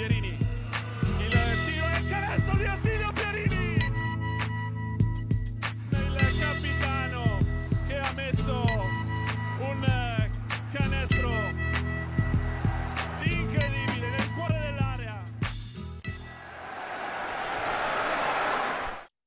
[0.00, 0.38] Pierini.
[1.18, 3.74] Il tiro e il canestro di Attilio Pierini.
[5.90, 7.38] Il capitano
[7.86, 8.62] che ha messo
[9.58, 10.30] un
[10.72, 11.30] canestro
[13.24, 15.22] incredibile nel cuore dell'area.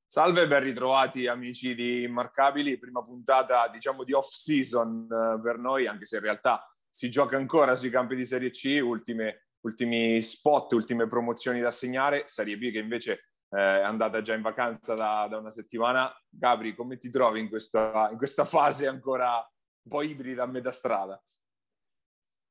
[0.06, 5.56] Salve e ben ritrovati amici di Immarcabili, prima puntata diciamo di off season eh, per
[5.58, 10.22] noi, anche se in realtà si gioca ancora sui campi di Serie C, ultime, ultimi
[10.22, 13.12] spot, ultime promozioni da segnare, Serie B che invece
[13.50, 16.12] eh, è andata già in vacanza da, da, una settimana.
[16.28, 20.72] Gabri, come ti trovi in questa, in questa fase ancora un po' ibrida a metà
[20.72, 21.22] strada?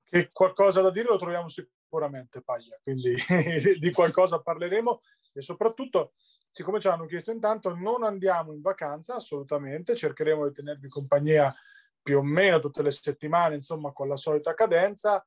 [0.03, 3.15] Che qualcosa da dire lo troviamo sicuramente, Paglia, quindi
[3.79, 5.01] di qualcosa parleremo
[5.33, 6.13] e soprattutto
[6.53, 11.51] siccome ci hanno chiesto intanto, non andiamo in vacanza assolutamente, cercheremo di tenervi compagnia
[11.99, 15.25] più o meno tutte le settimane, insomma, con la solita cadenza,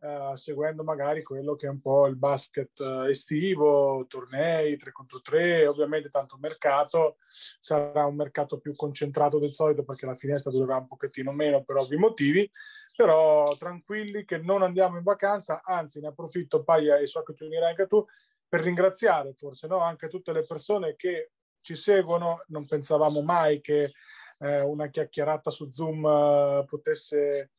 [0.00, 5.20] eh, seguendo magari quello che è un po' il basket eh, estivo, tornei 3 contro
[5.20, 10.76] 3, ovviamente tanto mercato, sarà un mercato più concentrato del solito perché la finestra durerà
[10.76, 12.50] un pochettino meno per ovvi motivi,
[12.96, 17.44] però tranquilli che non andiamo in vacanza, anzi ne approfitto Paia e so che ti
[17.44, 18.04] unirai anche tu
[18.48, 19.78] per ringraziare forse no?
[19.78, 22.44] anche tutte le persone che ci seguono.
[22.48, 23.92] Non pensavamo mai che
[24.38, 27.50] eh, una chiacchierata su Zoom eh, potesse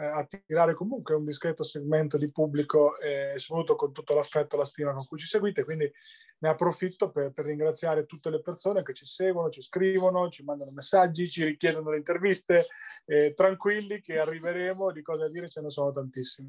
[0.00, 4.64] eh, attirare comunque un discreto segmento di pubblico e soprattutto con tutto l'affetto e la
[4.64, 5.64] stima con cui ci seguite.
[5.64, 5.90] Quindi
[6.38, 10.70] ne approfitto per, per, ringraziare tutte le persone che ci seguono, ci scrivono, ci mandano
[10.70, 12.66] messaggi, ci richiedono le interviste.
[13.34, 16.48] tranquilli che arriveremo, di cose da dire ce ne sono tantissime.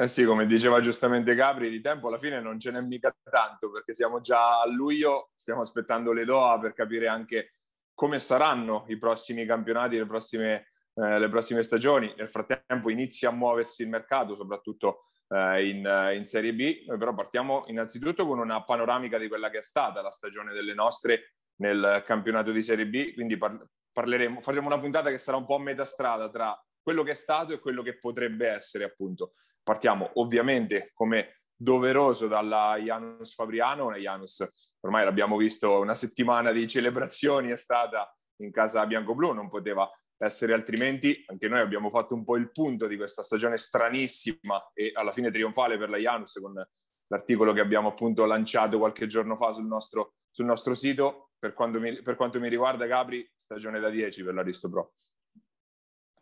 [0.00, 3.70] Eh sì, come diceva giustamente Gabri, di tempo alla fine non ce n'è mica tanto
[3.70, 7.56] perché siamo già a luglio, stiamo aspettando le DOA per capire anche
[7.92, 10.70] come saranno i prossimi campionati, le prossime,
[11.00, 12.12] eh, le prossime stagioni.
[12.16, 16.84] Nel frattempo inizia a muoversi il mercato, soprattutto eh, in, in, Serie B.
[16.86, 20.74] Noi però partiamo innanzitutto con una panoramica di quella che è stata la stagione delle
[20.74, 25.46] nostre nel campionato di Serie B, quindi par- parleremo, faremo una puntata che sarà un
[25.46, 29.34] po' a metà strada tra quello che è stato e quello che potrebbe essere, appunto.
[29.62, 37.50] Partiamo ovviamente come doveroso dalla Janus Fabriano, Janus ormai l'abbiamo visto una settimana di celebrazioni
[37.50, 39.86] è stata in casa bianco-blu, non poteva
[40.22, 44.92] essere altrimenti, anche noi abbiamo fatto un po' il punto di questa stagione stranissima e
[44.94, 46.62] alla fine trionfale per la Janus con
[47.06, 51.30] l'articolo che abbiamo appunto lanciato qualche giorno fa sul nostro, sul nostro sito.
[51.38, 54.92] Per, mi, per quanto mi riguarda, Gabri, stagione da 10 per l'Aristo Pro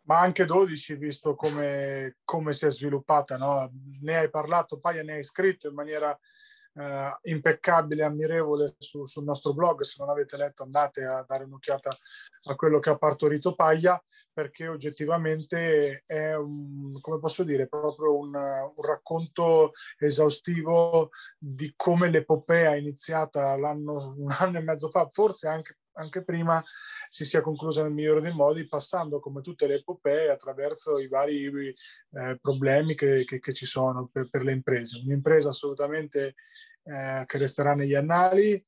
[0.03, 3.37] ma anche 12 visto come, come si è sviluppata.
[3.37, 3.71] No?
[4.01, 6.17] Ne hai parlato, Paia ne hai scritto in maniera
[6.79, 9.81] eh, impeccabile, ammirevole su, sul nostro blog.
[9.81, 11.89] Se non avete letto andate a dare un'occhiata
[12.45, 14.01] a quello che ha partorito Paia
[14.31, 22.75] perché oggettivamente è un, come posso dire, proprio un, un racconto esaustivo di come l'epopea
[22.75, 26.63] iniziata l'anno, un anno e mezzo fa, forse anche, anche prima,
[27.09, 31.45] si sia conclusa nel migliore dei modi, passando come tutte le epopee attraverso i vari
[31.45, 35.01] eh, problemi che, che, che, ci sono per, per, le imprese.
[35.03, 36.35] Un'impresa assolutamente
[36.89, 38.63] eh, che resterà negli annali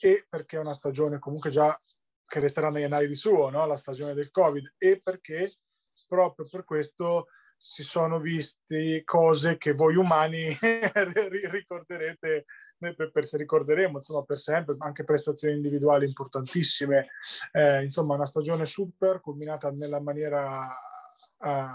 [0.00, 1.76] e perché è una stagione comunque già
[2.26, 3.66] che resterà negli annali di suo, no?
[3.66, 5.56] la stagione del Covid, e perché
[6.06, 7.26] proprio per questo
[7.56, 10.56] si sono visti cose che voi umani
[11.50, 12.44] ricorderete,
[12.78, 17.08] per, per, se ricorderemo, insomma, per sempre, anche prestazioni individuali importantissime.
[17.52, 20.68] Eh, insomma, una stagione super, culminata nella maniera
[21.38, 21.66] uh,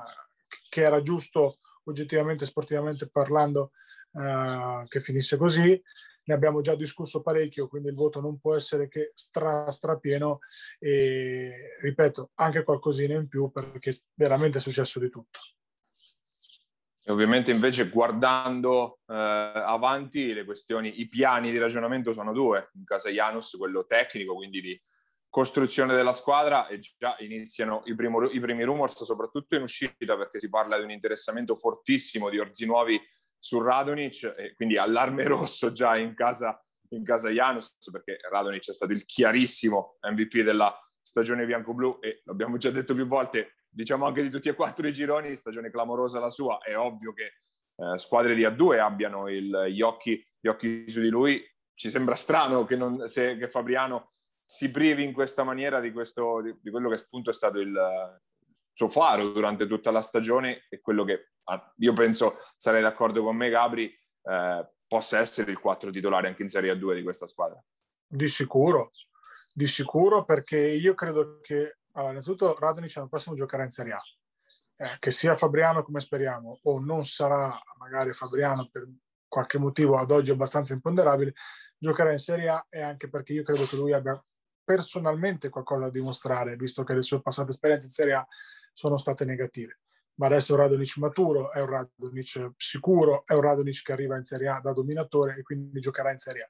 [0.70, 3.72] che era giusto oggettivamente, sportivamente parlando,
[4.12, 5.82] uh, che finisse così.
[6.24, 10.40] Ne abbiamo già discusso parecchio, quindi il voto non può essere che stra, strapieno
[10.78, 15.40] e, ripeto, anche qualcosina in più perché veramente è successo di tutto.
[17.04, 22.84] E ovviamente invece guardando eh, avanti le questioni, i piani di ragionamento sono due, in
[22.84, 24.80] casa Janus quello tecnico, quindi di
[25.28, 30.40] costruzione della squadra e già iniziano i, primo, i primi rumors, soprattutto in uscita perché
[30.40, 33.00] si parla di un interessamento fortissimo di Orzi Nuovi
[33.40, 38.74] su Radonic e quindi allarme rosso già in casa, in casa Janus perché Radonic è
[38.74, 44.22] stato il chiarissimo MVP della stagione bianco-blu e l'abbiamo già detto più volte, diciamo anche
[44.22, 47.34] di tutti e quattro i gironi, stagione clamorosa la sua, è ovvio che
[47.80, 51.42] eh, squadre di A2 abbiano il, gli, occhi, gli, occhi, su di lui.
[51.74, 54.10] Ci sembra strano che, non, se, che Fabriano
[54.46, 57.74] si privi in questa maniera di, questo, di, di quello che appunto è stato il
[58.80, 63.36] suo faro durante tutta la stagione e quello che ah, io penso, sarei d'accordo con
[63.36, 63.94] me Gabri,
[64.24, 67.62] eh, possa essere il 4 titolare anche in Serie A2 di questa squadra.
[68.08, 68.92] Di sicuro,
[69.54, 74.02] di sicuro perché io credo che allora, innanzitutto Radonic l'anno prossimo giocherà in Serie A.
[74.78, 78.88] Eh, che sia Fabriano come speriamo o non sarà magari Fabriano per
[79.28, 81.34] qualche motivo ad oggi abbastanza imponderabile,
[81.78, 84.18] giocherà in Serie A e anche perché io credo che lui abbia
[84.64, 88.28] personalmente qualcosa da dimostrare, visto che le sue passate esperienze in Serie A
[88.80, 89.80] sono state negative.
[90.16, 94.18] Ma adesso è un Radonic maturo, è un Radonic sicuro, è un Radonic che arriva
[94.18, 96.50] in Serie A da dominatore e quindi giocherà in Serie A.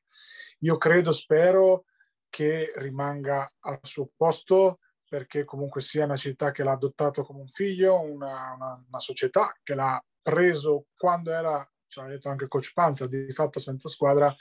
[0.59, 1.85] Io credo, spero
[2.29, 7.47] che rimanga al suo posto perché comunque sia una città che l'ha adottato come un
[7.47, 12.73] figlio, una, una, una società che l'ha preso quando era, ci ha detto anche Coach
[12.73, 14.35] Panza, di fatto senza squadra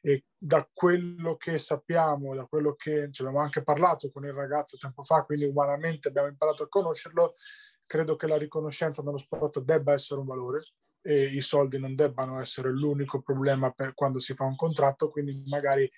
[0.00, 4.76] e da quello che sappiamo, da quello che ci abbiamo anche parlato con il ragazzo
[4.76, 7.34] tempo fa, quindi umanamente abbiamo imparato a conoscerlo,
[7.84, 10.62] credo che la riconoscenza nello sport debba essere un valore
[11.02, 15.42] e i soldi non debbano essere l'unico problema per quando si fa un contratto, quindi
[15.46, 15.90] magari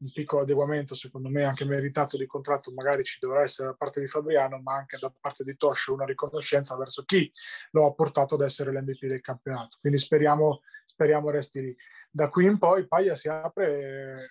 [0.00, 4.00] un piccolo adeguamento, secondo me anche meritato di contratto, magari ci dovrà essere da parte
[4.00, 7.30] di Fabriano, ma anche da parte di Toscio una riconoscenza verso chi
[7.72, 9.76] lo ha portato ad essere l'MVP del campionato.
[9.80, 11.76] Quindi speriamo, speriamo resti lì.
[12.10, 14.26] Da qui in poi Paglia si apre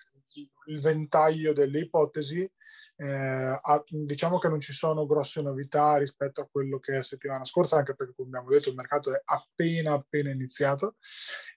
[0.66, 2.50] il ventaglio delle ipotesi.
[3.02, 7.76] Eh, diciamo che non ci sono grosse novità rispetto a quello che è settimana scorsa,
[7.76, 10.96] anche perché, come abbiamo detto, il mercato è appena appena iniziato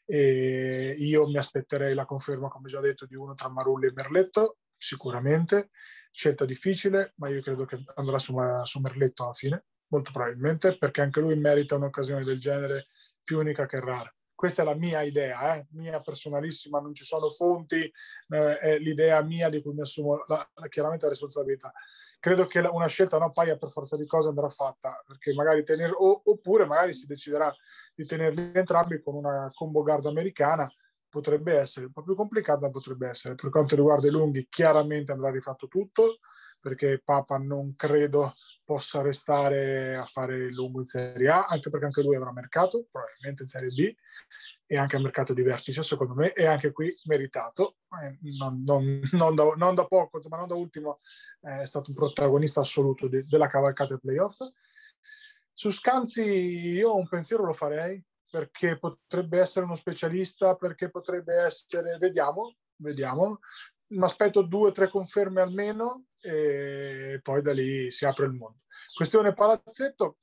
[0.06, 4.60] e io mi aspetterei la conferma, come già detto, di uno tra Marulli e Merletto,
[4.78, 5.70] sicuramente.
[6.12, 11.02] Scelta difficile, ma io credo che andrà su, su Merletto alla fine, molto probabilmente, perché
[11.02, 12.88] anche lui merita un'occasione del genere
[13.22, 14.14] più unica che rara.
[14.44, 15.68] Questa è la mia idea, eh?
[15.70, 20.46] mia personalissima, non ci sono fonti, eh, è l'idea mia di cui mi assumo la,
[20.68, 21.72] chiaramente la responsabilità.
[22.20, 25.94] Credo che una scelta non paia per forza di cose andrà fatta, perché magari tenere,
[25.96, 27.56] o, oppure magari si deciderà
[27.96, 30.70] di tenerli entrambi con una combo guard americana
[31.08, 33.36] potrebbe essere un po' più complicata, potrebbe essere.
[33.36, 36.20] Per quanto riguarda i lunghi, chiaramente andrà rifatto tutto,
[36.64, 38.32] perché Papa non credo
[38.64, 43.44] possa restare a fare lungo in Serie A, anche perché anche lui avrà mercato, probabilmente
[43.44, 43.94] in Serie B,
[44.66, 47.76] e anche un mercato di vertice, secondo me, e anche qui meritato.
[48.02, 51.00] Eh, non, non, non, da, non, da, poco, insomma, non da ultimo,
[51.42, 54.38] eh, è stato un protagonista assoluto di, della cavalcata playoff.
[55.52, 61.98] Su Scanzi io un pensiero lo farei perché potrebbe essere uno specialista, perché potrebbe essere,
[61.98, 63.40] vediamo, vediamo,
[63.94, 68.62] mi aspetto due o tre conferme almeno e poi da lì si apre il mondo.
[68.96, 70.18] Questione palazzetto,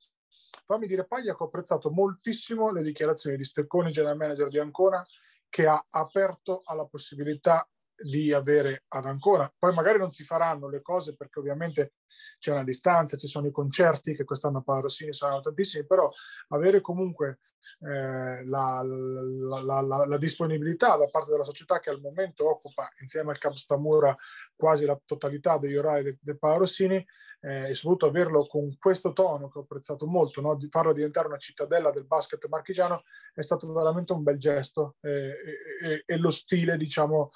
[0.65, 5.05] fammi dire Paglia che ho apprezzato moltissimo le dichiarazioni di Stecconi, general manager di Ancona,
[5.49, 7.67] che ha aperto alla possibilità
[8.03, 9.51] di avere ad Ancona.
[9.57, 11.93] Poi magari non si faranno le cose perché ovviamente
[12.39, 16.09] c'è una distanza, ci sono i concerti che quest'anno a Rossini saranno tantissimi, però
[16.49, 17.39] avere comunque
[17.81, 23.31] eh, la, la, la, la, disponibilità da parte della società che al momento occupa insieme
[23.31, 24.15] al Camp Stamura
[24.55, 27.03] quasi la totalità degli orari del de Rossini
[27.41, 30.55] eh, e soprattutto averlo con questo tono che ho apprezzato molto, no?
[30.55, 33.03] di farlo diventare una cittadella del basket marchigiano
[33.33, 35.33] è stato veramente un bel gesto eh,
[35.81, 37.31] e, e, lo stile diciamo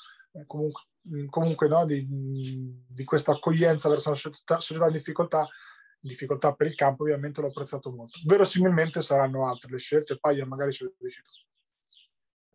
[0.45, 2.05] comunque, mm, comunque no, di,
[2.87, 5.47] di, questa accoglienza verso una società, società in difficoltà,
[5.99, 8.19] difficoltà per il campo, ovviamente l'ho apprezzato molto.
[8.25, 11.43] Verosimilmente saranno altre le scelte, Paglia magari ci deciso.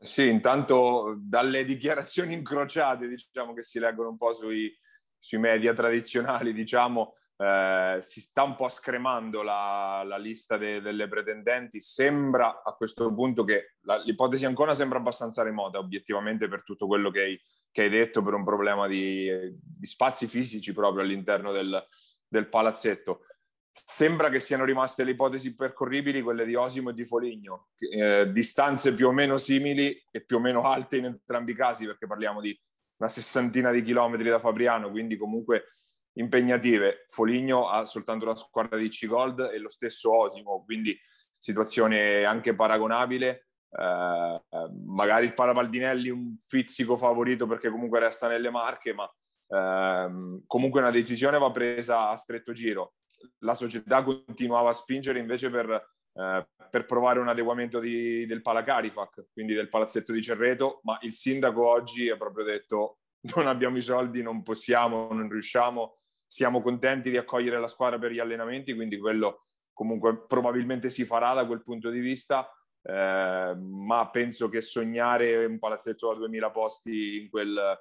[0.03, 4.75] Sì, intanto dalle dichiarazioni incrociate, diciamo che si leggono un po' sui,
[5.19, 11.09] sui media tradizionali, diciamo, eh, si sta un po' scremando la, la lista de, delle
[11.09, 11.81] pretendenti.
[11.81, 17.11] Sembra a questo punto che la, l'ipotesi ancora sembra abbastanza remota, obiettivamente, per tutto quello
[17.11, 21.83] che hai, che hai detto, per un problema di, di, spazi fisici proprio all'interno del,
[22.29, 23.23] del palazzetto.
[23.71, 28.93] Sembra che siano rimaste le ipotesi percorribili, quelle di Osimo e di Foligno, eh, distanze
[28.93, 32.43] più o meno simili e più o meno alte in entrambi i casi, perché parliamo
[32.43, 32.55] di
[32.99, 35.69] una sessantina di chilometri da Fabriano, quindi comunque
[36.15, 37.05] impegnative.
[37.09, 40.99] Foligno ha soltanto la squadra di C-Gold e lo stesso Osimo, quindi
[41.37, 43.47] situazione anche paragonabile.
[43.71, 44.41] Eh,
[44.85, 49.11] magari il Parapaldinelli un fizzico favorito perché comunque resta nelle marche, ma
[49.49, 52.95] ehm, comunque una decisione va presa a stretto giro.
[53.41, 55.71] La società continuava a spingere invece per,
[56.15, 61.13] eh, per provare un adeguamento di, del Palacarifac, quindi del palazzetto di Cerreto, ma il
[61.13, 63.00] sindaco oggi ha proprio detto
[63.35, 65.97] non abbiamo i soldi, non possiamo, non riusciamo,
[66.27, 71.33] siamo contenti di accogliere la squadra per gli allenamenti, quindi quello comunque probabilmente si farà
[71.33, 72.49] da quel punto di vista,
[72.83, 77.79] eh, ma penso che sognare un palazzetto da 2000 posti in quel,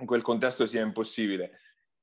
[0.00, 1.60] in quel contesto sia impossibile.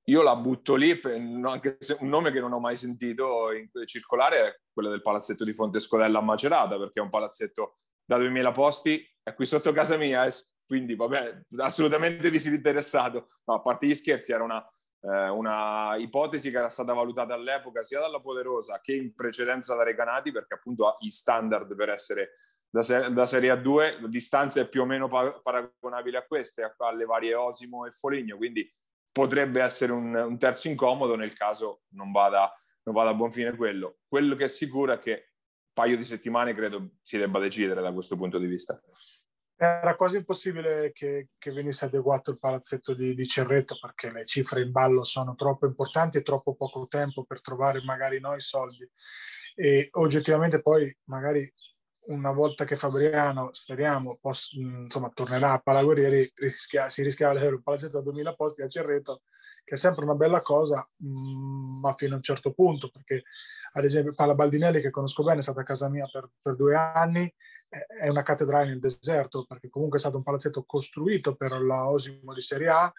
[0.07, 4.45] Io la butto lì, anche se un nome che non ho mai sentito in, circolare
[4.45, 8.51] è quello del palazzetto di Fonte Scodella a Macerata, perché è un palazzetto da 2000
[8.51, 10.29] posti, è qui sotto casa mia,
[10.73, 13.27] quindi vabbè, assolutamente disinteressato.
[13.45, 14.59] No, a parte gli scherzi, era una,
[15.01, 19.83] eh, una ipotesi che era stata valutata all'epoca sia dalla Poderosa che in precedenza da
[19.83, 22.31] Recanati, perché appunto ha i standard per essere
[22.67, 27.35] da, ser- da Serie A2, distanze più o meno pa- paragonabili a queste, alle varie
[27.35, 28.67] Osimo e Foligno, quindi
[29.11, 32.51] potrebbe essere un, un terzo incomodo nel caso non vada,
[32.85, 33.99] non vada, a buon fine quello.
[34.07, 37.93] Quello che è sicuro è che un paio di settimane credo si debba decidere da
[37.93, 38.81] questo punto di vista.
[39.63, 44.61] Era quasi impossibile che, che venisse adeguato il palazzetto di, di, Cerreto perché le cifre
[44.61, 48.85] in ballo sono troppo importanti e troppo poco tempo per trovare magari noi soldi.
[49.55, 51.49] E oggettivamente poi magari
[52.07, 57.55] una volta che Fabriano, speriamo, poss- insomma, tornerà a Palaguerrieri, rischia, si rischiava di avere
[57.55, 59.23] un palazzetto da 2000 posti a Cerreto,
[59.63, 63.23] che è sempre una bella cosa, mh, mm, ma fino a un certo punto, perché
[63.73, 66.75] ad esempio Pala Baldinelli, che conosco bene, è stata a casa mia per, per due
[66.75, 67.33] anni,
[67.69, 72.33] è una cattedrale nel deserto, perché comunque è stato un palazzetto costruito per la Osimo
[72.33, 72.93] di Serie A,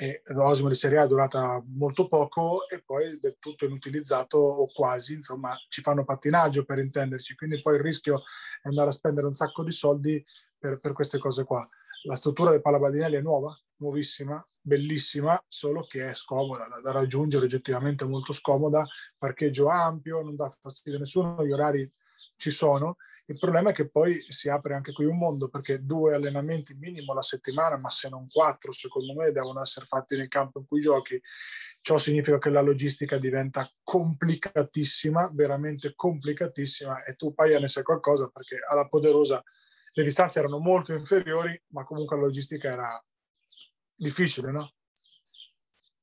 [0.00, 4.66] e l'Osimo di Serie A è durata molto poco e poi del tutto inutilizzato o
[4.72, 8.22] quasi, insomma ci fanno pattinaggio per intenderci, quindi poi il rischio
[8.62, 10.24] è andare a spendere un sacco di soldi
[10.58, 11.68] per, per queste cose qua.
[12.04, 17.44] La struttura del Palabadinelli è nuova, nuovissima, bellissima, solo che è scomoda da, da raggiungere,
[17.44, 18.86] oggettivamente molto scomoda,
[19.18, 21.92] parcheggio ampio, non dà fastidio a nessuno, gli orari
[22.40, 22.96] ci sono.
[23.26, 27.12] Il problema è che poi si apre anche qui un mondo perché due allenamenti minimo
[27.12, 30.80] la settimana, ma se non quattro, secondo me, devono essere fatti nel campo in cui
[30.80, 31.20] giochi.
[31.82, 38.28] Ciò significa che la logistica diventa complicatissima, veramente complicatissima, e tu poi ne sai qualcosa
[38.28, 39.42] perché alla Poderosa
[39.92, 43.04] le distanze erano molto inferiori, ma comunque la logistica era
[43.94, 44.72] difficile, no?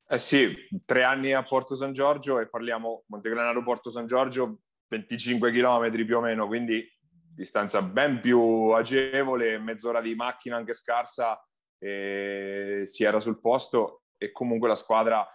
[0.10, 5.51] Eh sì, tre anni a Porto San Giorgio e parliamo Montegranaro Porto San Giorgio, 25
[5.51, 6.86] km più o meno, quindi
[7.36, 11.39] distanza ben più agevole, mezz'ora di macchina anche scarsa,
[11.79, 15.27] e si era sul posto e comunque la squadra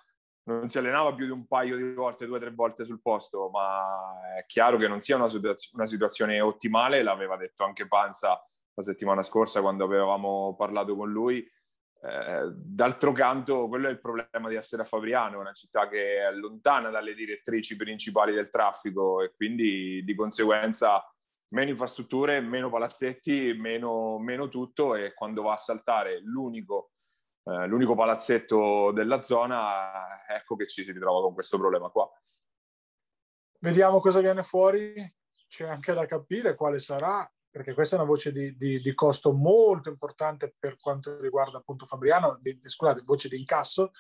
[0.44, 3.49] non si allenava più di un paio di volte, due o tre volte sul posto,
[3.50, 8.44] ma è chiaro che non sia una, situazio- una situazione ottimale, l'aveva detto anche Panza
[8.75, 11.47] la settimana scorsa quando avevamo parlato con lui,
[12.04, 16.32] eh, d'altro canto, quello è il problema di essere a Fabriano, una città che è
[16.32, 21.04] lontana dalle direttrici principali del traffico e quindi di conseguenza
[21.52, 26.90] meno infrastrutture, meno palazzetti, meno, meno tutto e quando va a saltare l'unico,
[27.44, 32.11] eh, l'unico palazzetto della zona, ecco che ci si ritrova con questo problema qua.
[33.61, 34.92] Vediamo cosa viene fuori,
[35.47, 39.35] c'è anche da capire quale sarà perché questa è una voce di, di, di, costo
[39.35, 43.92] molto importante per quanto riguarda appunto Fabriano, di, scusate, voce di incasso,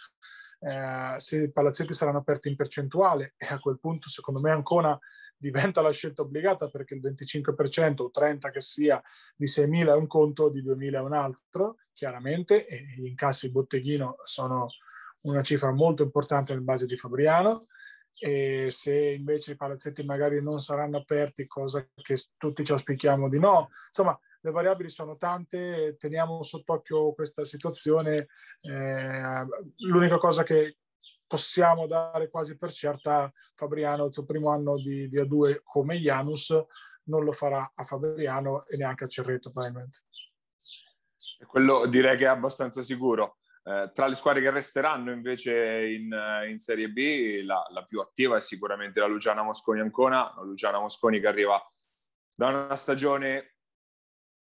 [0.60, 4.98] eh, se i palazzetti saranno aperti in percentuale e a quel punto secondo me Ancona
[5.36, 9.02] diventa la scelta obbligata perché il 25% o 30% che sia
[9.36, 14.16] di 6.000 è un conto, di 2.000 è un altro, chiaramente, e gli incassi botteghino
[14.24, 14.68] sono
[15.24, 17.66] una cifra molto importante nel budget di Fabriano
[18.18, 23.38] e se invece i palazzetti magari non saranno aperti, cosa che tutti ci auspichiamo di
[23.38, 23.70] no.
[23.88, 28.28] Insomma, le variabili sono tante, teniamo sott'occhio questa situazione.
[28.60, 29.46] Eh,
[29.86, 30.78] l'unica cosa che
[31.26, 36.54] possiamo dare quasi per certa, Fabriano il suo primo anno di, di A2 come Janus
[37.04, 40.00] non lo farà a Fabriano e neanche a Cerreto probabilmente.
[41.46, 43.38] Quello direi che è abbastanza sicuro.
[43.64, 46.12] Eh, tra le squadre che resteranno invece in,
[46.48, 50.80] in Serie B, la, la, più attiva è sicuramente la Luciana Mosconi Ancona, la Luciana
[50.80, 51.62] Mosconi che arriva
[52.34, 53.54] da una stagione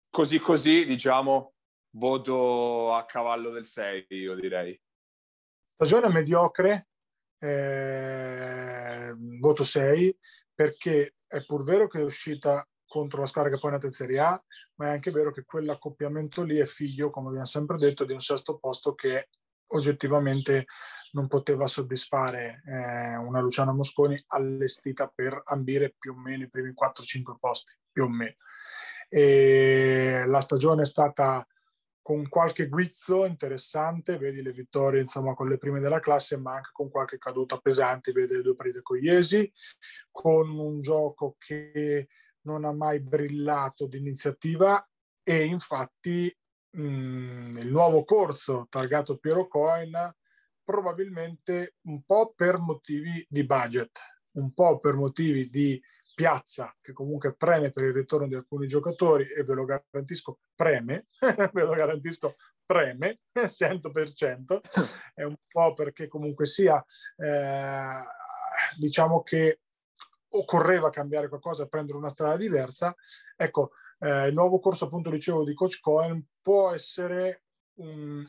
[0.09, 1.53] così così, diciamo,
[1.91, 4.79] voto a cavallo del 6, io direi.
[5.73, 6.89] Stagione mediocre,
[7.39, 10.17] eh, voto 6,
[10.53, 13.91] perché è pur vero che è uscita contro la squadra che poi è nata in
[13.91, 14.43] Serie A,
[14.79, 18.21] ma è anche vero che quell'accoppiamento lì è figlio, come abbiamo sempre detto, di un
[18.21, 19.27] sesto posto che
[19.71, 20.65] oggettivamente
[21.12, 26.71] non poteva soddisfare eh, una Luciana Mosconi allestita per ambire più o meno i primi
[26.71, 28.36] 4-5 posti, più o meno.
[29.09, 31.45] E la stagione è stata
[32.01, 36.69] con qualche guizzo interessante, vedi le vittorie insomma con le prime della classe, ma anche
[36.71, 39.51] con qualche caduta pesante, vedi le due partite con Iesi,
[40.09, 42.07] con un gioco che
[42.41, 44.86] non ha mai brillato di iniziativa
[45.24, 46.36] e infatti
[46.72, 49.91] mh, mm, il nuovo corso targato Piero Coin
[50.63, 54.00] probabilmente un po' per motivi di budget,
[54.34, 55.81] un po' per motivi di
[56.13, 61.08] piazza che comunque preme per il ritorno di alcuni giocatori e ve lo garantisco preme,
[61.53, 64.60] ve lo garantisco preme 100%,
[65.15, 66.84] è un po' perché comunque sia
[67.15, 68.03] eh,
[68.77, 69.62] diciamo che
[70.29, 72.95] occorreva cambiare qualcosa, prendere una strada diversa.
[73.36, 77.43] Ecco, eh, il nuovo corso, appunto, dicevo, di Coach Cohen può essere
[77.75, 78.25] un,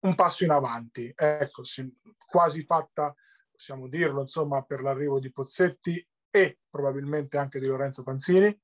[0.00, 1.12] un passo in avanti.
[1.14, 1.90] Ecco, si,
[2.26, 3.14] quasi fatta,
[3.50, 8.56] possiamo dirlo, insomma, per l'arrivo di Pozzetti e probabilmente anche di Lorenzo Panzini.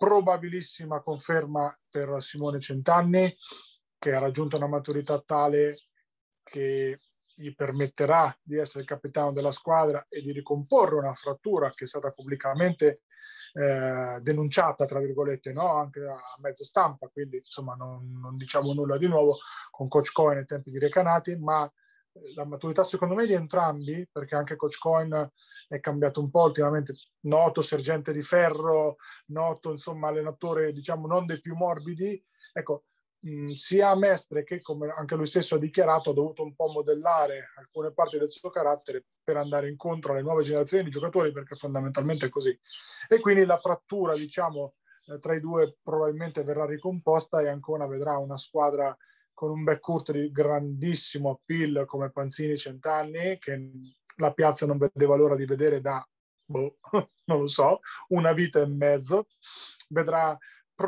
[0.00, 3.36] probabilissima conferma per Simone Centanni,
[3.98, 5.88] che ha raggiunto una maturità tale
[6.42, 6.98] che
[7.40, 12.10] gli permetterà di essere capitano della squadra e di ricomporre una frattura che è stata
[12.10, 13.02] pubblicamente
[13.54, 15.74] eh, denunciata, tra virgolette, no?
[15.74, 19.38] anche a mezzo stampa, quindi insomma non, non, diciamo nulla di nuovo
[19.70, 21.64] con Coach Cohen ai tempi di Recanati, ma
[22.12, 25.30] eh, la maturità secondo me di entrambi, perché anche Coach Cohen
[25.68, 31.40] è cambiato un po' ultimamente, noto sergente di ferro, noto insomma allenatore diciamo non dei
[31.40, 32.84] più morbidi, ecco
[33.20, 37.50] mh, sia Mestre che come anche lui stesso ha dichiarato ha dovuto un po' modellare
[37.56, 42.26] alcune parti del suo carattere per andare incontro alle nuove generazioni di giocatori perché fondamentalmente
[42.26, 42.58] è così.
[43.08, 44.74] E quindi la frattura diciamo
[45.06, 48.96] eh, tra i due probabilmente verrà ricomposta e ancora vedrà una squadra
[49.32, 53.70] con un backcourt di grandissimo appeal come Panzini Centanni che
[54.16, 56.06] la piazza non vedeva l'ora di vedere da
[56.50, 56.78] boh,
[57.26, 59.28] non lo so, una vita e mezzo.
[59.88, 60.36] Vedrà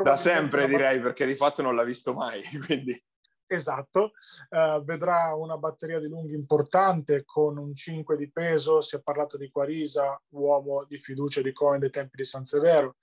[0.01, 2.41] da sempre direi, perché di fatto non l'ha visto mai.
[2.65, 3.01] Quindi.
[3.45, 4.13] Esatto,
[4.49, 9.37] uh, vedrà una batteria di lunghi importante con un 5 di peso, si è parlato
[9.37, 12.95] di Quarisa, uomo di fiducia di Cohen dei tempi di San Severo.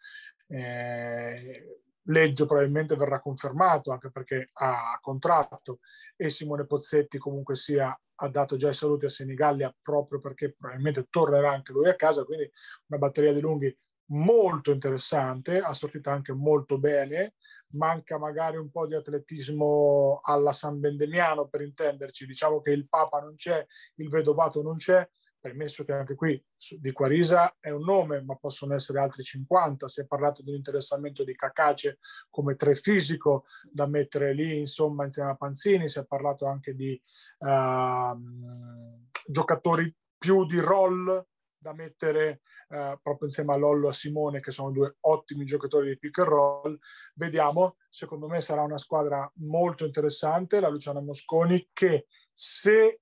[0.48, 5.78] Eh, Leggio probabilmente verrà confermato anche perché ha contratto
[6.16, 11.06] e Simone Pozzetti comunque sia ha dato già i saluti a Senigallia proprio perché probabilmente
[11.08, 12.50] tornerà anche lui a casa, quindi
[12.88, 13.74] una batteria di lunghi
[14.10, 17.34] molto interessante, assortita anche molto bene,
[17.72, 23.20] manca magari un po' di atletismo alla San Bendemiano per intenderci, diciamo che il Papa
[23.20, 23.64] non c'è,
[23.96, 25.08] il Vedovato non c'è,
[25.40, 26.42] permesso che anche qui
[26.78, 29.88] di Quarisa è un nome, ma possono essere altri 50.
[29.88, 31.98] Si è parlato dell'interessamento di Cacace
[32.28, 35.88] come tre fisico da mettere lì, insomma, insieme a Panzini.
[35.88, 37.00] Si è parlato anche di
[37.38, 41.26] uh, giocatori più di roll
[41.60, 45.88] da mettere eh, proprio insieme a Lollo e a Simone, che sono due ottimi giocatori
[45.88, 46.78] di pick and roll.
[47.14, 53.00] Vediamo, secondo me sarà una squadra molto interessante, la Luciana Mosconi, che se,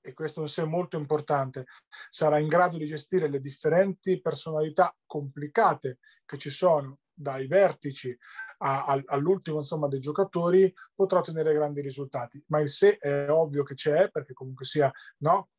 [0.00, 1.66] e questo è un se molto importante,
[2.08, 8.16] sarà in grado di gestire le differenti personalità complicate che ci sono dai vertici
[8.58, 13.62] a, a, all'ultimo insomma dei giocatori potrà ottenere grandi risultati ma il se è ovvio
[13.64, 15.50] che c'è perché comunque sia no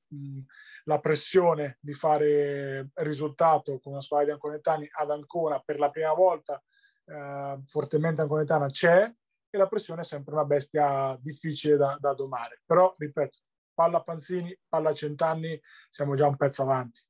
[0.86, 6.13] la pressione di fare risultato con una squadra di Anconetani ad Ancona per la prima
[6.13, 6.62] volta
[7.06, 9.13] eh, fortemente anconetana c'è
[9.49, 12.62] e la pressione è sempre una bestia difficile da, da domare.
[12.65, 13.39] Però, ripeto,
[13.73, 17.02] palla Panzini, palla Centanni, siamo già un pezzo avanti.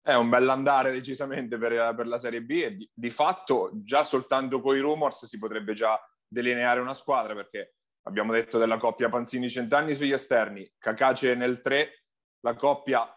[0.00, 4.60] È un bell'andare decisamente per, per la Serie B e di, di, fatto già soltanto
[4.60, 9.94] con i rumors si potrebbe già delineare una squadra perché abbiamo detto della coppia Panzini-Centanni
[9.94, 12.04] sugli esterni, Cacace nel 3,
[12.40, 13.08] la coppia,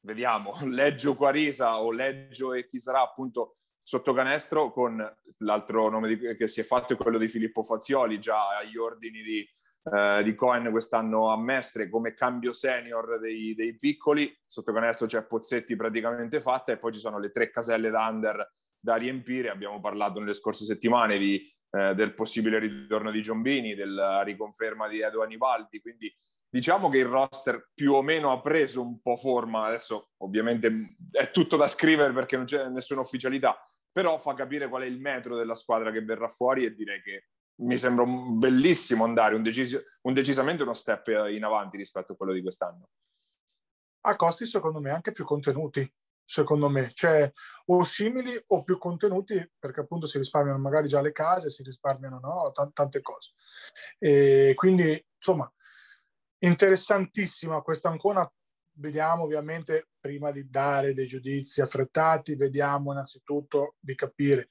[0.00, 4.96] vediamo, Leggio Quarisa o Leggio e chi sarà appunto sotto canestro con
[5.38, 9.22] l'altro nome di, che si è fatto è quello di Filippo Fazioli, già agli ordini
[9.22, 9.48] di,
[9.92, 15.26] eh, di Cohen quest'anno a Mestre come cambio senior dei, dei piccoli, sotto canestro c'è
[15.26, 18.52] Pozzetti praticamente fatta e poi ci sono le tre caselle da under
[18.84, 24.22] da riempire, abbiamo parlato nelle scorse settimane di eh, del possibile ritorno di Giombini, della
[24.22, 26.14] riconferma di Edo Anibaldi, quindi
[26.48, 31.32] diciamo che il roster più o meno ha preso un po' forma, adesso ovviamente è
[31.32, 33.60] tutto da scrivere perché non c'è nessuna ufficialità,
[33.90, 37.26] però fa capire qual è il metro della squadra che verrà fuori e direi che
[37.62, 42.32] mi sembra bellissimo andare, un, decis- un decisamente uno step in avanti rispetto a quello
[42.32, 42.88] di quest'anno.
[44.06, 45.92] A costi secondo me anche più contenuti,
[46.24, 47.30] secondo me, cioè
[47.66, 52.18] o simili o più contenuti, perché appunto si risparmiano magari già le case, si risparmiano
[52.18, 52.50] no?
[52.52, 53.32] T- tante cose.
[53.98, 55.50] E quindi, insomma,
[56.38, 58.30] interessantissima questa ancora.
[58.76, 64.50] Vediamo ovviamente, prima di dare dei giudizi affrettati, vediamo innanzitutto di capire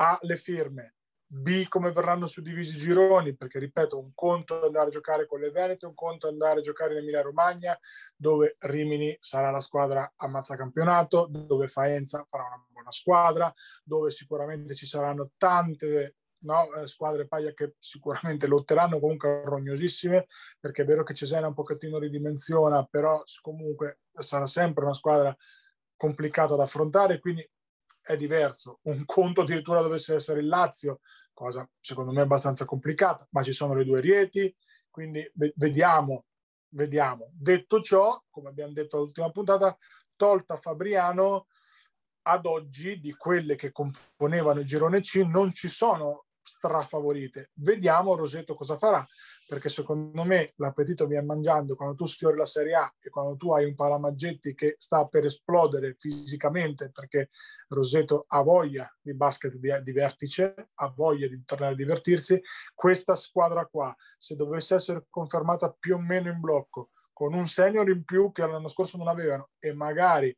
[0.00, 0.96] A, le firme,
[1.34, 5.40] B come verranno suddivisi i gironi, perché ripeto, un conto è andare a giocare con
[5.40, 7.76] le Venete, un conto è andare a giocare in Emilia Romagna,
[8.14, 14.74] dove Rimini sarà la squadra ammazza campionato, dove Faenza farà una buona squadra, dove sicuramente
[14.74, 20.26] ci saranno tante no, eh, squadre paia che sicuramente lotteranno comunque rognosissime,
[20.60, 25.36] perché è vero che Cesena un pochettino ridimensiona, però comunque sarà sempre una squadra
[25.96, 27.48] complicata da affrontare, quindi
[28.00, 28.80] è diverso.
[28.82, 31.00] Un conto addirittura dovesse essere il Lazio,
[31.34, 34.54] cosa secondo me abbastanza complicata, ma ci sono le due Rieti,
[34.88, 36.24] quindi vediamo,
[36.70, 37.30] vediamo.
[37.32, 39.76] Detto ciò, come abbiamo detto all'ultima puntata,
[40.16, 41.48] tolta Fabriano,
[42.26, 47.50] ad oggi di quelle che componevano il girone C non ci sono strafavorite.
[47.54, 49.06] Vediamo Roseto cosa farà,
[49.54, 53.52] perché secondo me l'appetito viene mangiando quando tu sfiori la Serie A e quando tu
[53.52, 57.30] hai un Palamaggetti che sta per esplodere fisicamente perché
[57.68, 62.42] Roseto ha voglia di basket di, di vertice, ha voglia di tornare a divertirsi,
[62.74, 67.88] questa squadra qua, se dovesse essere confermata più o meno in blocco, con un senior
[67.88, 70.36] in più che l'anno scorso non avevano e magari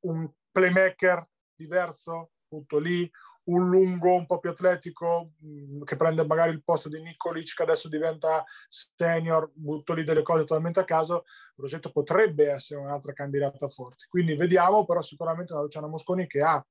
[0.00, 3.10] un playmaker diverso, tutto lì,
[3.44, 7.62] un lungo un po' più atletico mm, che prende magari il posto di Nikolic che
[7.62, 11.24] adesso diventa senior, butto lì delle cose totalmente a caso,
[11.56, 14.06] Rosetto potrebbe essere un'altra candidata forte.
[14.08, 16.64] Quindi vediamo, però sicuramente una Luciana Mosconi che ha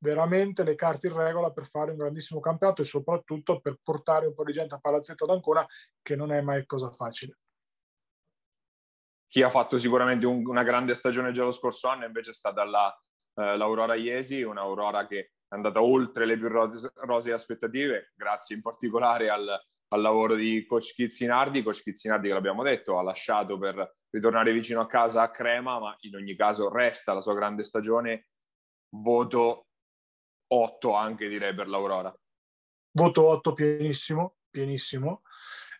[0.00, 4.34] veramente le carte in regola per fare un grandissimo campionato e soprattutto per portare un
[4.34, 5.66] po' di gente a Palazzetto d'Ancona
[6.02, 7.38] che non è mai cosa facile.
[9.28, 12.62] Chi ha fatto sicuramente un, una grande stagione già lo scorso anno invece è stata
[12.62, 19.30] eh, l'Aurora Iesi, un'Aurora che è andata oltre le più rosee aspettative, grazie in particolare
[19.30, 19.48] al,
[19.88, 21.62] al lavoro di coach Chizzinardi.
[21.62, 25.96] Coach Chizzinardi, che l'abbiamo detto, ha lasciato per ritornare vicino a casa a Crema, ma
[26.00, 28.28] in ogni caso resta la sua grande stagione.
[28.90, 29.68] Voto
[30.48, 32.14] 8 anche direi per l'Aurora.
[32.90, 35.22] Voto 8 pienissimo, pienissimo.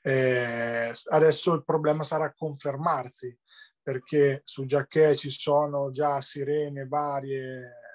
[0.01, 3.37] Eh, adesso il problema sarà confermarsi
[3.83, 7.88] perché su Giacchè ci sono già sirene varie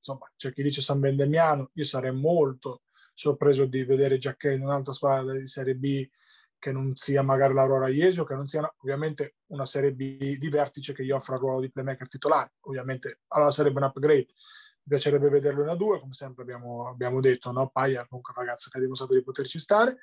[0.00, 2.82] insomma, c'è chi dice San Bendemiano, io sarei molto
[3.14, 6.08] sorpreso di vedere Giacchè in un'altra squadra di Serie B
[6.58, 10.92] che non sia magari l'Aurora Iesio, che non sia ovviamente una Serie B di vertice
[10.92, 12.52] che gli offra il ruolo di playmaker titolare.
[12.60, 14.26] Ovviamente allora sarebbe un upgrade.
[14.82, 17.70] Mi piacerebbe vederlo in A2, come sempre abbiamo, abbiamo detto, no?
[17.70, 19.98] Paia comunque un ragazzo che ha dimostrato di poterci stare.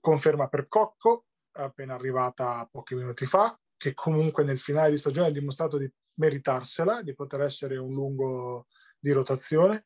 [0.00, 5.32] Conferma per Cocco, appena arrivata pochi minuti fa, che comunque nel finale di stagione ha
[5.32, 8.66] dimostrato di meritarsela, di poter essere un lungo
[9.04, 9.84] di rotazione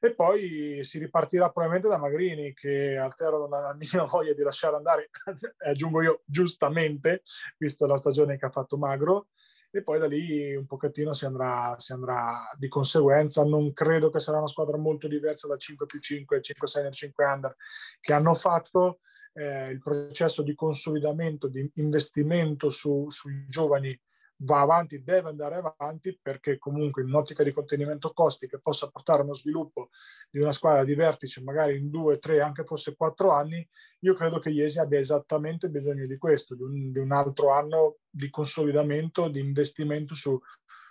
[0.00, 4.42] e poi si ripartirà probabilmente da Magrini che Altero non ha la minima voglia di
[4.42, 5.10] lasciare andare,
[5.68, 7.22] aggiungo io giustamente,
[7.58, 9.28] visto la stagione che ha fatto Magro,
[9.70, 13.42] e poi da lì un pochettino si andrà, si andrà di conseguenza.
[13.44, 17.24] Non credo che sarà una squadra molto diversa da 5 più 5, 5 6 5
[17.24, 17.56] under
[18.00, 19.00] che hanno fatto.
[19.32, 24.00] Eh, il processo di consolidamento, di investimento su, sui giovani
[24.38, 29.20] va avanti, deve andare avanti perché comunque in un'ottica di contenimento costi che possa portare
[29.20, 29.90] a uno sviluppo
[30.30, 33.66] di una squadra di vertice magari in due, tre, anche forse quattro anni,
[34.00, 37.98] io credo che Iesi abbia esattamente bisogno di questo, di un, di un altro anno
[38.10, 40.38] di consolidamento, di investimento su,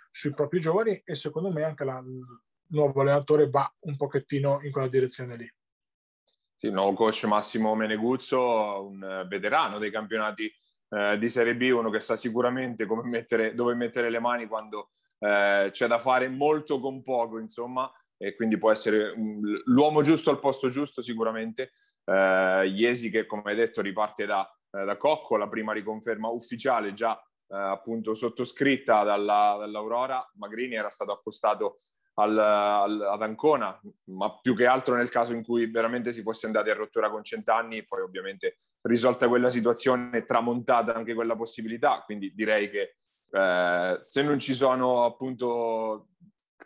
[0.09, 2.25] sui propri giovani e secondo me anche la, il
[2.67, 5.53] nuovo allenatore va un pochettino in quella direzione lì.
[6.55, 10.49] Sì, il nuovo coach Massimo Meneguzzo, un veterano dei campionati
[10.95, 14.91] eh, di Serie B, uno che sa sicuramente come mettere, dove mettere le mani quando
[15.19, 19.13] eh, c'è da fare molto con poco, insomma, e quindi può essere
[19.65, 21.71] l'uomo giusto al posto giusto sicuramente.
[22.05, 26.93] Eh, Iesi che, come hai detto, riparte da, eh, da Cocco, la prima riconferma ufficiale
[26.93, 30.25] già eh, appunto sottoscritta dalla, dall'Aurora.
[30.35, 31.77] Magrini era stato accostato
[32.15, 33.79] al, al, ad Ancona,
[34.11, 37.23] ma più che altro nel caso in cui veramente si fosse andati a rottura con
[37.23, 42.97] cent'anni, poi ovviamente risolta quella situazione, tramontata anche quella possibilità, quindi direi che
[43.29, 46.09] eh, se non ci sono appunto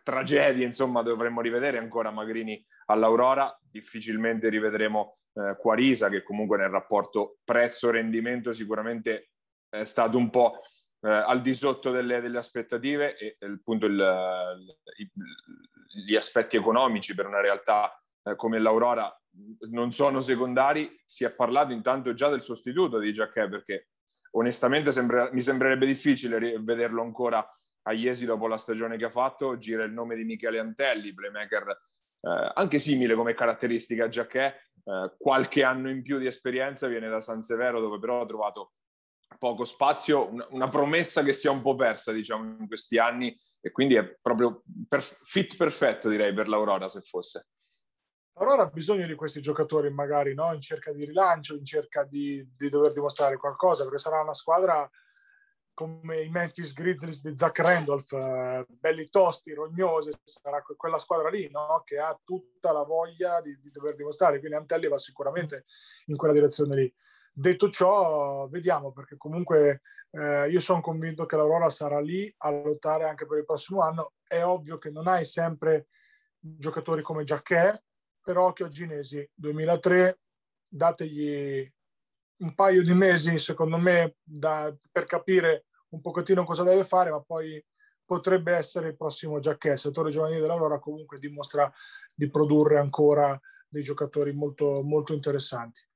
[0.03, 7.37] tragedie, insomma, dovremmo rivedere ancora Magrini all'Aurora, difficilmente rivedremo eh, Quarisa, che comunque nel rapporto
[7.43, 9.31] prezzo-rendimento sicuramente
[9.69, 10.61] è stato un po'
[11.01, 13.93] eh, al di sotto delle, delle aspettative e appunto il,
[14.97, 15.11] il,
[16.05, 19.11] gli aspetti economici per una realtà eh, come l'Aurora
[19.69, 20.99] non sono secondari.
[21.05, 23.89] Si è parlato intanto già del sostituto di Giacchè perché
[24.31, 27.47] onestamente sembra, mi sembrerebbe difficile vederlo ancora
[27.83, 29.57] a Iesi dopo la stagione che ha fatto.
[29.57, 31.67] Gira il nome di Michele Antelli, playmaker
[32.21, 37.09] eh, anche simile come caratteristica a Giacchè, eh, qualche anno in più di esperienza, viene
[37.09, 38.73] da San Severo dove però ha trovato
[39.37, 43.37] poco spazio, una, una, promessa che si è un po' persa, diciamo, in questi anni
[43.59, 47.47] e quindi è proprio per, fit perfetto, direi, per l'Aurora se fosse.
[48.39, 50.53] L'Aurora ha bisogno di questi giocatori magari no?
[50.53, 54.87] in cerca di rilancio, in cerca di, di, dover dimostrare qualcosa, perché sarà una squadra
[55.73, 61.49] come i Memphis Grizzlies di Zach Randolph, eh, belli tosti, rognosi, sarà quella squadra lì
[61.49, 61.81] no?
[61.83, 65.65] che ha tutta la voglia di, di dover dimostrare, quindi Antelli va sicuramente
[66.05, 66.95] in quella direzione lì.
[67.33, 73.05] Detto ciò, vediamo perché comunque eh, io sono convinto che l'Aurora sarà lì a lottare
[73.05, 74.13] anche per il prossimo anno.
[74.23, 75.87] È ovvio che non hai sempre
[76.39, 77.79] giocatori come Giacchè,
[78.27, 80.19] però occhio a Ginesi, 2003,
[80.67, 81.65] dategli
[82.39, 87.21] un paio di mesi, secondo me, da, per capire un pochettino cosa deve fare, ma
[87.21, 87.63] poi
[88.03, 89.71] potrebbe essere il prossimo Giacchè.
[89.71, 91.71] Il settore giovanile dell'Aurora comunque dimostra
[92.13, 95.87] di produrre ancora dei giocatori molto, molto interessanti.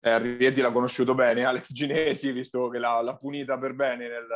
[0.00, 4.26] Eh, Rieti l'ha conosciuto bene, Alex Ginesi, visto che l'ha, l'ha punita per bene nel,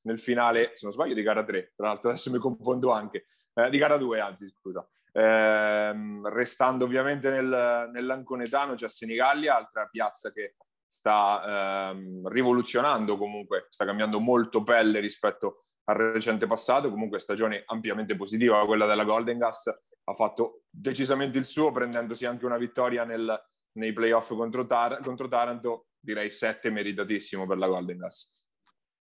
[0.00, 1.74] nel, finale, se non sbaglio, di gara 3.
[1.76, 3.26] Tra l'altro adesso mi confondo anche.
[3.54, 4.84] Eh, di gara 2, anzi, scusa.
[5.18, 13.86] Eh, restando ovviamente nel, nell'Anconetano c'è Senigallia, altra piazza che sta ehm, rivoluzionando comunque, sta
[13.86, 19.68] cambiando molto pelle rispetto al recente passato, comunque stagione ampiamente positiva quella della Golden Gas,
[19.68, 23.42] ha fatto decisamente il suo prendendosi anche una vittoria nel,
[23.78, 28.48] nei playoff contro, Tar- contro Taranto, direi sette meritatissimo per la Golden Gas.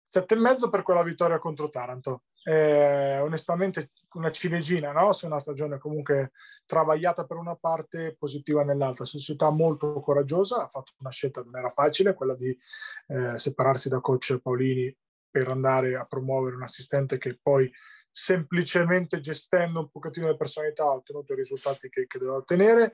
[0.08, 2.24] Sette e mezzo per quella vittoria contro Taranto.
[2.48, 5.12] Eh, onestamente una ciliegina no?
[5.12, 6.30] su una stagione comunque
[6.64, 9.04] travagliata per una parte, positiva nell'altra.
[9.04, 12.56] Società molto coraggiosa, ha fatto una scelta, non era facile, quella di
[13.08, 14.96] eh, separarsi da coach Paolini
[15.28, 17.68] per andare a promuovere un assistente che poi
[18.12, 22.92] semplicemente gestendo un pochettino le personalità ha ottenuto i risultati che, che doveva ottenere.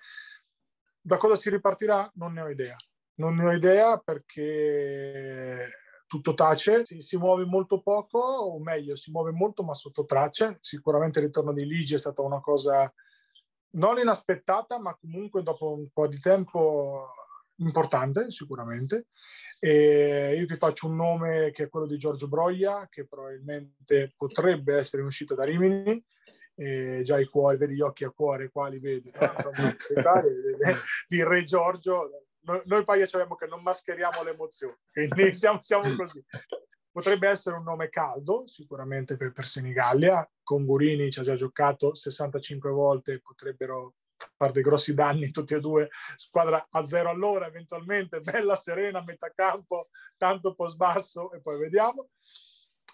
[0.98, 2.10] Da cosa si ripartirà?
[2.14, 2.76] Non ne ho idea.
[3.16, 5.68] Non ne ho idea perché
[6.12, 10.54] tutto tace, si, si, muove molto poco, o meglio, si muove molto ma sotto traccia.
[10.60, 12.92] Sicuramente il ritorno di Ligi è stata una cosa
[13.76, 17.06] non inaspettata, ma comunque dopo un po' di tempo
[17.56, 19.06] importante, sicuramente.
[19.58, 24.76] E io ti faccio un nome che è quello di Giorgio Broglia, che probabilmente potrebbe
[24.76, 26.04] essere uscito da Rimini.
[26.54, 29.32] E già i cuori, vedi gli occhi a cuore qua li vedi, no?
[29.34, 29.74] Insomma,
[31.08, 36.24] di Re Giorgio noi, poi abbiamo che non mascheriamo le emozioni, quindi siamo, siamo così.
[36.90, 40.28] Potrebbe essere un nome caldo, sicuramente per, per Senigallia.
[40.42, 43.94] Con Gurini ci ha già giocato 65 volte, potrebbero
[44.36, 45.88] fare dei grossi danni tutti e due.
[46.16, 52.08] Squadra a zero all'ora, eventualmente, bella, serena, metà campo, tanto post basso e poi vediamo.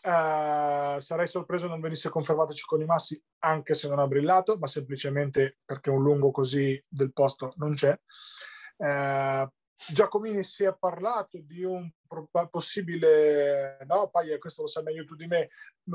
[0.01, 5.59] Uh, sarei sorpreso non venisse confermato Cicconi Massi, anche se non ha brillato, ma semplicemente
[5.65, 7.99] perché un lungo così del posto non c'è.
[8.79, 9.49] Eh,
[9.93, 11.89] Giacomini si è parlato di un
[12.51, 15.51] possibile, no, Paia, questo lo sai meglio tu di me,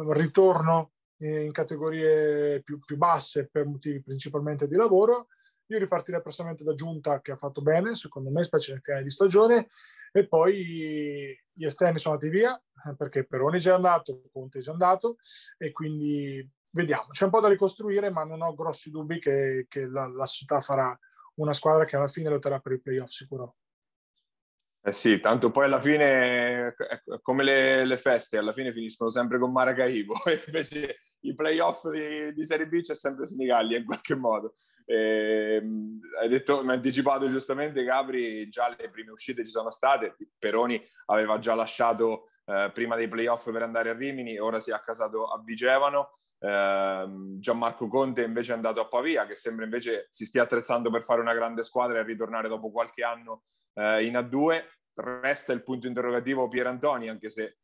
[0.10, 5.28] ritorno in categorie più, più basse per motivi principalmente di lavoro.
[5.68, 9.10] Io ripartirei personalmente da Giunta che ha fatto bene, secondo me, specie nel finale di
[9.10, 9.70] stagione,
[10.12, 12.62] e poi gli esterni sono andati via
[12.98, 15.18] perché Peroni è già andato, Conte è già andato
[15.58, 17.08] e quindi vediamo.
[17.10, 20.60] C'è un po' da ricostruire, ma non ho grossi dubbi che, che la, la società
[20.62, 20.98] farà
[21.36, 23.56] una squadra che alla fine lotterà per i playoff sicuro.
[24.86, 29.40] Eh sì, tanto poi alla fine, ecco, come le, le, feste, alla fine finiscono sempre
[29.40, 30.14] con Maracaibo,
[30.48, 34.56] invece i playoff di, di Serie B c'è sempre Senigallia in qualche modo.
[34.86, 39.72] E, ehm, hai detto, mi ha anticipato giustamente Gabri, già le prime uscite ci sono
[39.72, 44.72] state, Peroni aveva già lasciato eh, prima dei playoff per andare a Rimini, ora si
[44.72, 47.06] è accasato a Vigevano, eh,
[47.40, 51.22] Gianmarco Conte invece è andato a Pavia, che sembra invece si stia attrezzando per fare
[51.22, 54.64] una grande squadra e ritornare dopo qualche anno eh, in A2.
[54.96, 57.60] Resta il punto interrogativo Pier Antoni, anche se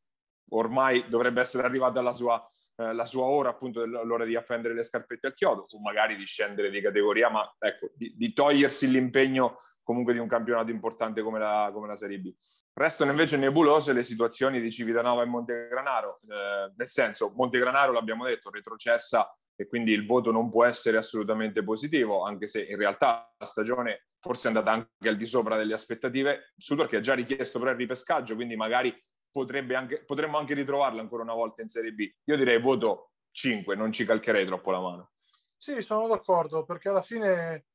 [0.52, 2.44] ormai dovrebbe essere arrivata la sua,
[2.78, 6.26] eh, la sua ora, appunto, l'ora di appendere le scarpette al chiodo, o magari di
[6.26, 9.58] scendere di categoria, ma ecco, di, di togliersi l'impegno
[9.90, 12.32] comunque di un campionato importante come la, come la Serie B.
[12.74, 18.52] Restano invece nebulose le situazioni di Civitanova e Montegranaro, eh, nel senso Montegranaro l'abbiamo detto,
[18.52, 23.46] retrocessa e quindi il voto non può essere assolutamente positivo, anche se in realtà la
[23.48, 27.58] stagione forse è andata anche al di sopra delle aspettative, Sudor che ha già richiesto
[27.58, 28.96] però il ripescaggio, quindi magari
[29.74, 32.08] anche, potremmo anche ritrovarla ancora una volta in Serie B.
[32.26, 35.12] Io direi voto 5, non ci calcherei troppo la mano.
[35.58, 37.66] Sì, sono d'accordo, perché alla fine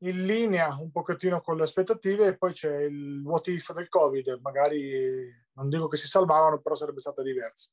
[0.00, 4.38] in linea un pochettino con le aspettative e poi c'è il what if del Covid,
[4.42, 7.70] magari non dico che si salvavano, però sarebbe stata diversa.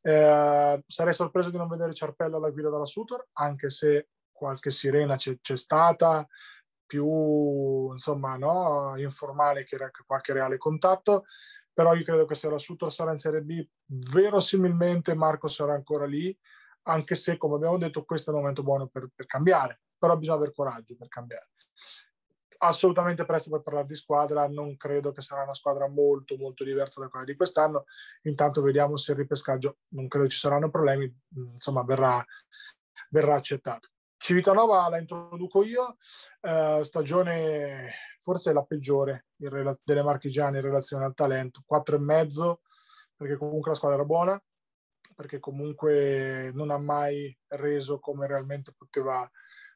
[0.00, 5.14] Eh, sarei sorpreso di non vedere Ciarpella alla guida dalla Sutor, anche se qualche sirena
[5.16, 6.26] c'è, c'è stata,
[6.84, 11.24] più insomma no, informale che qualche reale contatto,
[11.72, 16.06] però io credo che se la Sutor sarà in Serie B, verosimilmente Marco sarà ancora
[16.06, 16.36] lì,
[16.88, 20.38] anche se come abbiamo detto questo è il momento buono per, per cambiare, però bisogna
[20.38, 21.51] avere coraggio per cambiare
[22.58, 27.00] assolutamente presto per parlare di squadra, non credo che sarà una squadra molto molto diversa
[27.00, 27.86] da quella di quest'anno,
[28.22, 31.12] intanto vediamo se il ripescaggio, non credo ci saranno problemi,
[31.54, 32.24] insomma verrà,
[33.10, 33.88] verrà accettato.
[34.16, 35.96] Civitanova la introduco io,
[36.40, 37.90] eh, stagione
[38.20, 42.60] forse la peggiore rela- delle marchigiane in relazione al talento, quattro e mezzo,
[43.16, 44.40] perché comunque la squadra era buona,
[45.16, 49.28] perché comunque non ha mai reso come realmente poteva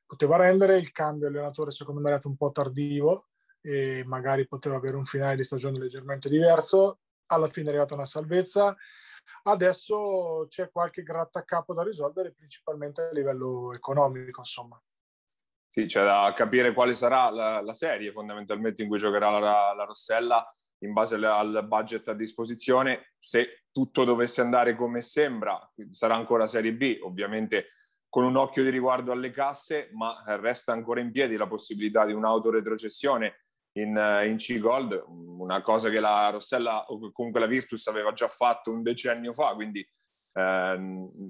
[0.06, 0.78] poteva rendere.
[0.78, 3.28] Il cambio allenatore secondo me è stato un po' tardivo
[3.60, 7.00] e magari poteva avere un finale di stagione leggermente diverso.
[7.26, 8.76] Alla fine è arrivata una salvezza.
[9.42, 14.80] Adesso c'è qualche grattacapo da risolvere, principalmente a livello economico, insomma.
[15.68, 19.84] Sì, c'è da capire quale sarà la, la serie fondamentalmente in cui giocherà la, la
[19.84, 20.48] Rossella
[20.84, 23.14] in base al budget a disposizione.
[23.18, 25.58] Se tutto dovesse andare come sembra,
[25.90, 27.68] sarà ancora Serie B, ovviamente
[28.16, 32.14] con un occhio di riguardo alle casse, ma resta ancora in piedi la possibilità di
[32.14, 38.28] un'autoretrocessione in, in C-Gold, una cosa che la Rossella o comunque la Virtus aveva già
[38.28, 39.80] fatto un decennio fa, quindi
[40.32, 40.76] eh,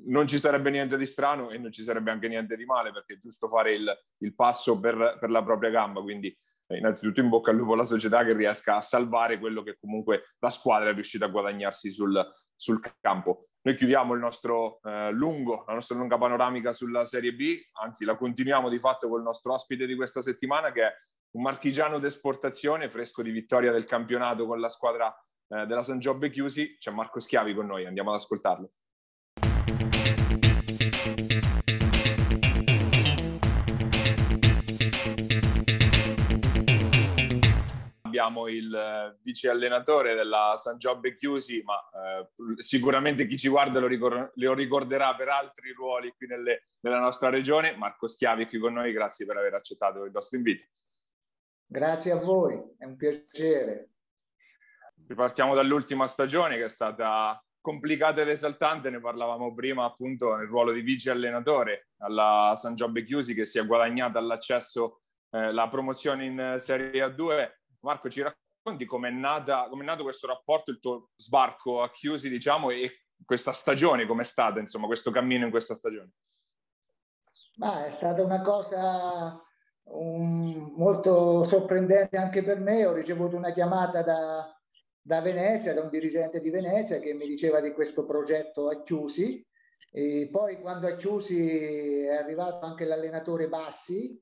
[0.07, 3.15] non ci sarebbe niente di strano e non ci sarebbe anche niente di male perché
[3.15, 6.29] è giusto fare il, il passo per, per la propria gamba, quindi
[6.69, 10.35] eh, innanzitutto in bocca al lupo alla società che riesca a salvare quello che comunque
[10.39, 13.49] la squadra è riuscita a guadagnarsi sul, sul campo.
[13.67, 18.15] Noi chiudiamo il nostro eh, lungo, la nostra lunga panoramica sulla Serie B, anzi la
[18.15, 20.95] continuiamo di fatto col nostro ospite di questa settimana che è
[21.33, 25.13] un marchigiano d'esportazione, fresco di vittoria del campionato con la squadra
[25.49, 26.77] eh, della San Giobbe Chiusi.
[26.79, 28.71] C'è Marco Schiavi con noi, andiamo ad ascoltarlo.
[38.17, 43.79] Abbiamo il eh, vice allenatore della San Giobbe Chiusi, ma eh, sicuramente chi ci guarda
[43.79, 47.77] lo, ricor- lo, ricorderà per altri ruoli qui nelle, nella nostra regione.
[47.77, 50.65] Marco Schiavi qui con noi, grazie per aver accettato il nostro invito.
[51.67, 53.91] Grazie a voi, è un piacere.
[55.07, 60.73] Ripartiamo dall'ultima stagione che è stata complicata ed esaltante, ne parlavamo prima appunto nel ruolo
[60.73, 66.25] di vice allenatore alla San Giobbe Chiusi che si è guadagnata l'accesso, eh, la promozione
[66.25, 71.91] in Serie A2 Marco, ci racconti nata, com'è nato questo rapporto, il tuo sbarco a
[71.91, 72.91] Chiusi, diciamo, e
[73.25, 76.11] questa stagione, com'è stata, insomma, questo cammino in questa stagione?
[77.59, 79.41] Ma è stata una cosa
[79.85, 82.85] um, molto sorprendente anche per me.
[82.85, 84.53] Ho ricevuto una chiamata da,
[85.01, 89.47] da, Venezia, da un dirigente di Venezia che mi diceva di questo progetto a Chiusi.
[89.93, 94.21] E poi quando a Chiusi è arrivato anche l'allenatore Bassi,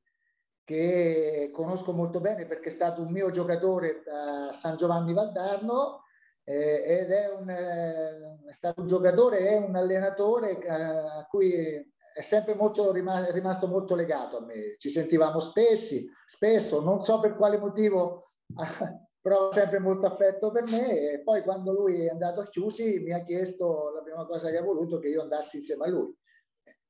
[0.65, 6.05] che conosco molto bene perché è stato un mio giocatore a San Giovanni Valdarno
[6.43, 11.53] eh, ed è, un, eh, è, stato un giocatore e un allenatore eh, a cui
[11.53, 14.77] è sempre molto, rimasto, rimasto molto legato a me.
[14.79, 18.23] Ci sentivamo spessi, spesso, non so per quale motivo,
[19.25, 23.15] prova sempre molto affetto per me e poi quando lui è andato a Chiusi mi
[23.15, 26.15] ha chiesto la prima cosa che ha voluto che io andassi insieme a lui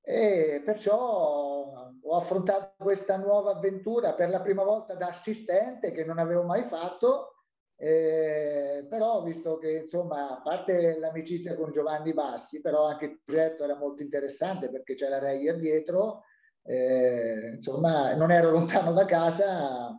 [0.06, 6.18] e perciò ho affrontato questa nuova avventura per la prima volta da assistente che non
[6.18, 7.36] avevo mai fatto
[7.76, 13.64] eh, però visto che insomma a parte l'amicizia con Giovanni Bassi però anche il progetto
[13.64, 16.24] era molto interessante perché c'è la Reyer dietro
[16.62, 19.98] eh, insomma non ero lontano da casa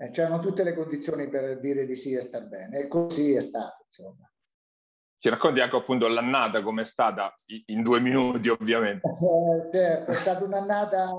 [0.00, 2.78] eh, c'erano tutte le condizioni per dire di sì e star bene.
[2.78, 4.30] E così è stato insomma
[5.18, 7.34] ci racconti anche appunto l'annata come è stata
[7.66, 9.06] in due minuti ovviamente.
[9.06, 11.10] Eh, certo, è stata un'annata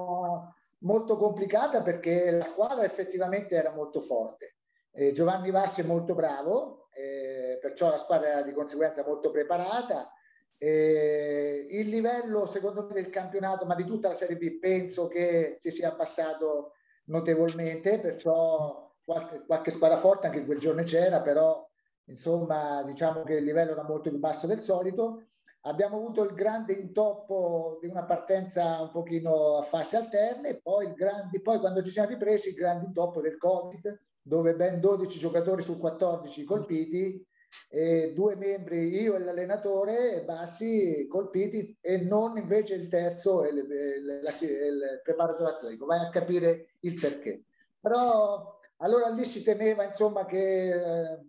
[0.79, 4.55] molto complicata perché la squadra effettivamente era molto forte.
[4.91, 10.11] Eh, Giovanni Vassi è molto bravo, eh, perciò la squadra era di conseguenza molto preparata.
[10.57, 15.55] Eh, il livello secondo me del campionato, ma di tutta la Serie B, penso che
[15.57, 16.73] si sia abbassato
[17.05, 21.68] notevolmente, perciò qualche, qualche squadra forte anche quel giorno c'era, però
[22.09, 25.23] insomma diciamo che il livello era molto più basso del solito.
[25.61, 31.41] Abbiamo avuto il grande intoppo di una partenza un pochino a fase alterne, poi, grande,
[31.41, 35.77] poi quando ci siamo ripresi il grande intoppo del Covid, dove ben 12 giocatori su
[35.77, 37.25] 14 colpiti
[37.67, 44.21] e due membri, io e l'allenatore Bassi, colpiti e non invece il terzo il, il,
[44.41, 45.85] il preparatore atletico.
[45.85, 47.43] Vai a capire il perché.
[47.79, 51.19] Però allora lì si temeva insomma che eh,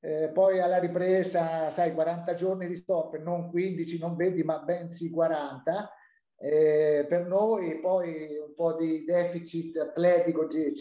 [0.00, 5.10] eh, poi alla ripresa, sai, 40 giorni di stop, non 15, non 20, ma bensì
[5.10, 5.92] 40.
[6.36, 10.72] Eh, per noi poi un po' di deficit atletico ci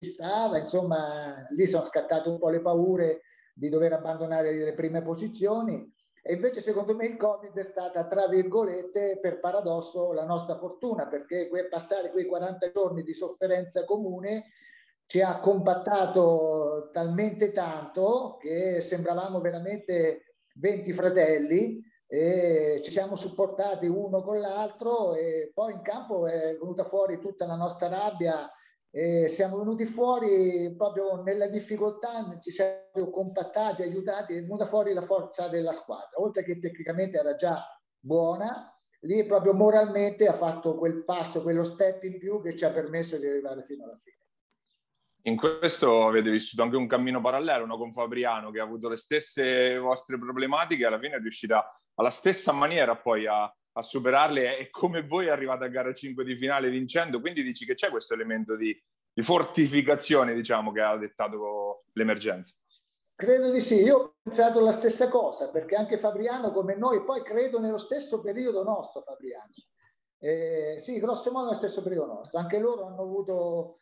[0.00, 3.20] stava, insomma, lì sono scattate un po' le paure
[3.54, 5.88] di dover abbandonare le prime posizioni.
[6.22, 11.06] E invece secondo me il Covid è stata, tra virgolette, per paradosso, la nostra fortuna,
[11.06, 14.46] perché passare quei 40 giorni di sofferenza comune
[15.10, 24.22] ci ha compattato talmente tanto che sembravamo veramente 20 fratelli e ci siamo supportati uno
[24.22, 28.48] con l'altro e poi in campo è venuta fuori tutta la nostra rabbia
[28.88, 35.02] e siamo venuti fuori proprio nella difficoltà, ci siamo compattati, aiutati, è venuta fuori la
[35.02, 37.60] forza della squadra, oltre che tecnicamente era già
[37.98, 42.70] buona, lì proprio moralmente ha fatto quel passo, quello step in più che ci ha
[42.70, 44.18] permesso di arrivare fino alla fine.
[45.22, 47.76] In questo avete vissuto anche un cammino parallelo, no?
[47.76, 52.52] con Fabriano, che ha avuto le stesse vostre problematiche, alla fine è riuscita alla stessa
[52.52, 57.20] maniera poi a, a superarle e come voi arrivate a gara 5 di finale vincendo,
[57.20, 58.74] quindi dici che c'è questo elemento di,
[59.12, 62.54] di fortificazione, diciamo, che ha dettato l'emergenza.
[63.14, 67.22] Credo di sì, io ho pensato la stessa cosa, perché anche Fabriano come noi, poi
[67.22, 69.50] credo nello stesso periodo nostro Fabriano.
[70.18, 73.80] Eh, sì, grosso modo nello stesso periodo nostro, anche loro hanno avuto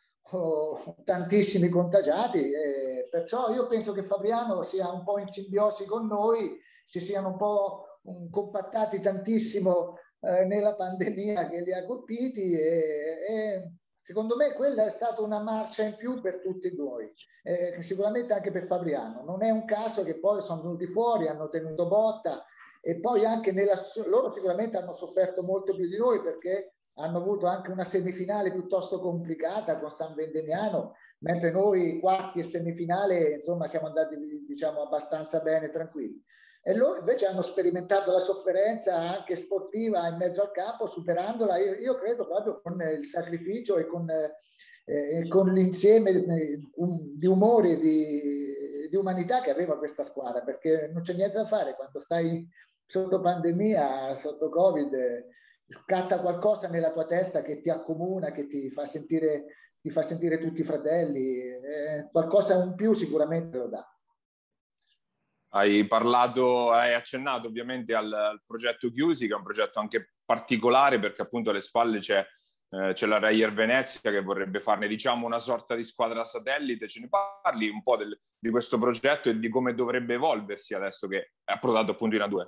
[1.03, 6.59] tantissimi contagiati, eh, perciò io penso che Fabriano sia un po' in simbiosi con noi,
[6.85, 7.85] si siano un po'
[8.29, 14.89] compattati tantissimo eh, nella pandemia che li ha colpiti e, e, secondo me quella è
[14.89, 17.11] stata una marcia in più per tutti noi,
[17.43, 19.23] eh, sicuramente anche per Fabriano.
[19.23, 22.45] Non è un caso che poi sono venuti fuori, hanno tenuto botta
[22.81, 27.47] e poi anche nella, loro sicuramente hanno sofferto molto più di noi perché hanno avuto
[27.47, 33.87] anche una semifinale piuttosto complicata con San Vendemiano, mentre noi quarti e semifinale insomma siamo
[33.87, 36.21] andati diciamo abbastanza bene, tranquilli.
[36.61, 41.73] E loro invece hanno sperimentato la sofferenza anche sportiva in mezzo al campo, superandola, io,
[41.75, 46.11] io credo proprio con il sacrificio e con, eh, con l'insieme
[46.75, 51.37] um, di umori e di, di, umanità che aveva questa squadra, perché non c'è niente
[51.37, 51.75] da fare.
[51.75, 52.45] Quando stai
[52.85, 55.27] sotto pandemia, sotto Covid,
[55.69, 59.45] scatta qualcosa nella tua testa che ti accomuna, che ti fa sentire,
[59.79, 63.87] ti fa sentire tutti fratelli, eh, qualcosa in più sicuramente lo dà.
[65.51, 70.99] Hai parlato, hai accennato ovviamente al, al, progetto Chiusi, che è un progetto anche particolare
[70.99, 72.23] perché appunto alle spalle c'è,
[72.69, 76.87] eh, c'è la Rayer Venezia che vorrebbe farne diciamo una sorta di squadra satellite.
[76.87, 81.07] Ce ne parli un po' del, di questo progetto e di come dovrebbe evolversi adesso
[81.07, 82.47] che è approdato appunto in A2?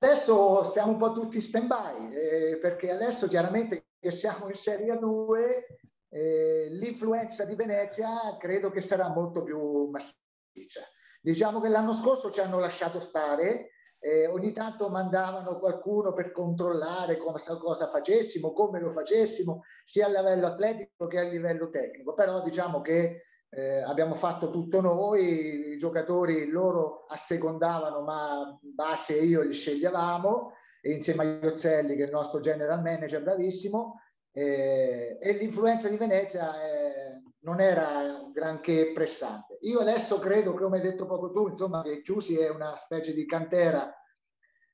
[0.00, 4.96] Adesso stiamo un po' tutti stand by eh, perché adesso chiaramente che siamo in Serie
[4.96, 5.66] 2
[6.10, 10.82] eh, l'influenza di Venezia credo che sarà molto più massiccia.
[11.20, 17.16] Diciamo che l'anno scorso ci hanno lasciato stare, eh, ogni tanto mandavano qualcuno per controllare
[17.16, 22.40] come, cosa facessimo, come lo facessimo, sia a livello atletico che a livello tecnico, però
[22.42, 29.42] diciamo che eh, abbiamo fatto tutto noi, i giocatori loro assecondavano, ma Bassi e io
[29.42, 34.00] li sceglievamo, e insieme a Iozzelli che è il nostro general manager bravissimo,
[34.32, 39.58] eh, e l'influenza di Venezia è non era granché pressante.
[39.60, 43.24] Io adesso credo, come hai detto poco tu, insomma, che Chiusi è una specie di
[43.26, 43.92] cantera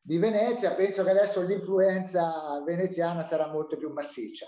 [0.01, 4.47] di Venezia, penso che adesso l'influenza veneziana sarà molto più massiccia.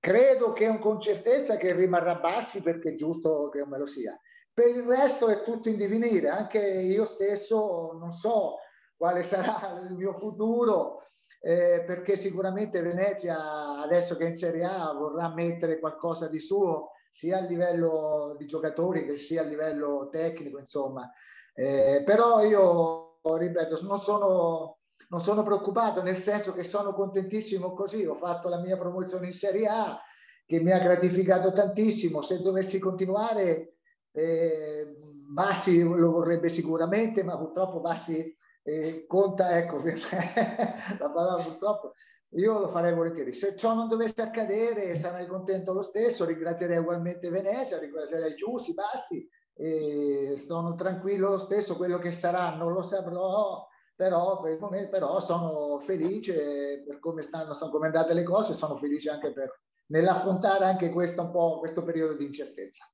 [0.00, 4.18] Credo che con certezza che rimarrà bassi perché è giusto che me lo sia.
[4.52, 8.56] Per il resto è tutto in divenire, anche io stesso non so
[8.96, 11.02] quale sarà il mio futuro,
[11.40, 16.90] eh, perché sicuramente Venezia adesso che è in Serie A vorrà mettere qualcosa di suo
[17.10, 21.10] sia a livello di giocatori che sia a livello tecnico, insomma.
[21.54, 24.77] Eh, però io, ripeto, non sono,
[25.08, 29.32] non sono preoccupato, nel senso che sono contentissimo così, ho fatto la mia promozione in
[29.32, 30.00] Serie A,
[30.46, 33.74] che mi ha gratificato tantissimo, se dovessi continuare
[34.12, 34.94] eh,
[35.28, 41.92] Bassi lo vorrebbe sicuramente, ma purtroppo Bassi eh, conta, ecco, la parola purtroppo,
[42.32, 43.32] io lo farei volentieri.
[43.32, 46.24] Se ciò non dovesse accadere, sarei contento lo stesso.
[46.24, 49.26] Ringrazierei ugualmente Venezia, ringrazierei Giussi, Bassi.
[49.54, 51.76] E sono tranquillo lo stesso.
[51.76, 53.66] Quello che sarà non lo saprò,
[53.98, 58.54] però, per momento, però sono felice per come stanno, sono come andate le cose.
[58.54, 62.86] Sono felice anche per, nell'affrontare anche questo, un po', questo periodo di incertezza.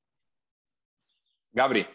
[1.50, 1.86] Gabri.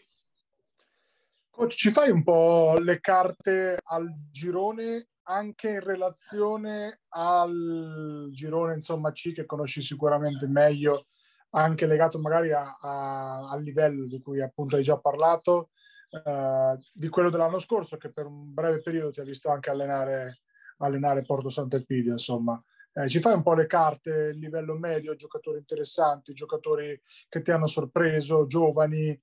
[1.50, 9.12] Coach, ci fai un po' le carte al girone anche in relazione al girone insomma
[9.12, 11.08] C che conosci sicuramente meglio,
[11.52, 15.72] anche legato magari a, a, al livello di cui appunto hai già parlato,
[16.10, 20.42] eh, di quello dell'anno scorso che per un breve periodo ti ha visto anche allenare,
[20.78, 22.62] allenare Porto Sant'Elpidio, insomma.
[22.94, 27.52] Eh, ci fai un po' le carte, il livello medio, giocatori interessanti, giocatori che ti
[27.52, 29.20] hanno sorpreso, giovani.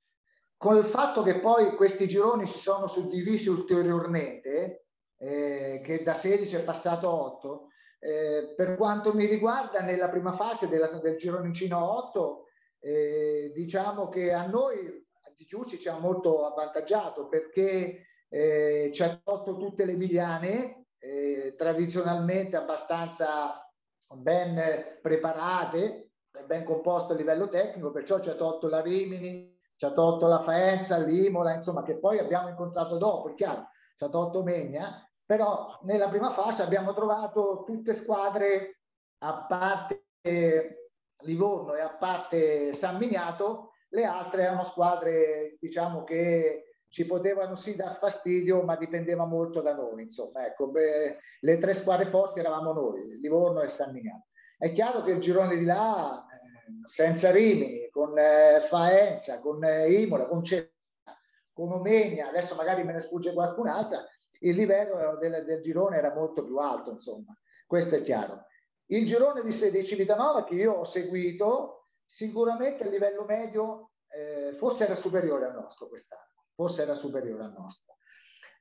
[0.57, 4.87] Con il fatto che poi questi gironi si sono suddivisi ulteriormente,
[5.19, 7.67] eh, che da 16 è passato a 8.
[7.99, 12.45] Eh, per quanto mi riguarda, nella prima fase della, del gironcino 8,
[12.79, 15.06] eh, diciamo che a noi
[15.37, 21.55] di Chiusi ci ha molto avvantaggiato perché eh, ci ha tolto tutte le miliane, eh,
[21.57, 23.71] tradizionalmente abbastanza
[24.15, 26.11] ben preparate,
[26.47, 30.41] ben composte a livello tecnico, perciò ci ha tolto la Rimini, ci ha tolto la
[30.41, 35.79] Faenza, l'Imola, insomma, che poi abbiamo incontrato dopo, è chiaro, ci ha tolto Megna, però
[35.83, 38.81] nella prima fase abbiamo trovato tutte squadre
[39.19, 40.05] a parte
[41.21, 47.75] Livorno e a parte San Miniato, le altre erano squadre diciamo che ci potevano sì
[47.75, 50.03] dar fastidio, ma dipendeva molto da noi.
[50.03, 54.27] Insomma, ecco, beh, le tre squadre forti eravamo noi, Livorno e San Miniato.
[54.57, 59.91] È chiaro che il girone di là, eh, senza Rimini, con eh, Faenza, con eh,
[59.91, 60.71] Imola, con Cesena,
[61.53, 64.05] con Omegna, adesso magari me ne sfugge qualcun'altra,
[64.41, 67.37] il livello del, del, girone era molto più alto, insomma,
[67.67, 68.45] questo è chiaro.
[68.87, 71.76] Il girone di, di Civitanova che io ho seguito,
[72.07, 77.53] sicuramente a livello medio eh, forse era superiore al nostro quest'anno forse era superiore al
[77.53, 77.99] nostro.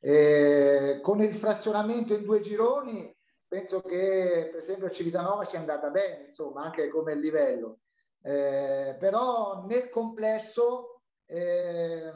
[0.02, 3.12] Eh, con il frazionamento in due gironi,
[3.48, 7.80] penso che per esempio a Civitanova sia andata bene, insomma, anche come livello.
[8.22, 12.12] Eh, però nel complesso, eh,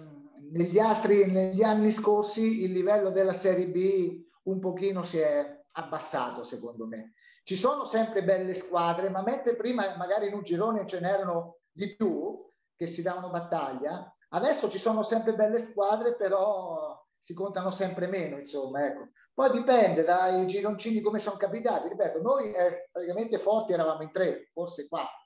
[0.51, 6.43] negli, altri, negli anni scorsi, il livello della Serie B un pochino si è abbassato,
[6.43, 7.13] secondo me.
[7.49, 11.95] Ci sono sempre belle squadre, ma mentre prima magari in un girone ce n'erano di
[11.95, 18.05] più che si davano battaglia, Adesso ci sono sempre belle squadre, però si contano sempre
[18.05, 19.07] meno, insomma, ecco.
[19.33, 21.87] Poi dipende dai gironcini come sono capitati.
[21.87, 25.25] Ripeto, noi eh, praticamente forti eravamo in tre, forse quattro.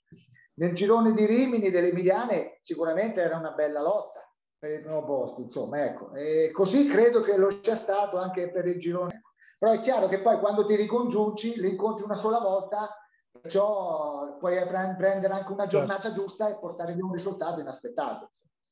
[0.53, 4.21] Nel girone di Rimini, delle Emiliane, sicuramente era una bella lotta
[4.57, 6.13] per il primo posto, insomma, ecco.
[6.13, 9.21] E così credo che lo sia stato anche per il girone.
[9.57, 12.95] Però è chiaro che poi quando ti ricongiungi, li incontri una sola volta,
[13.31, 18.29] perciò puoi prendere anche una giornata giusta e portare via un risultato inaspettato.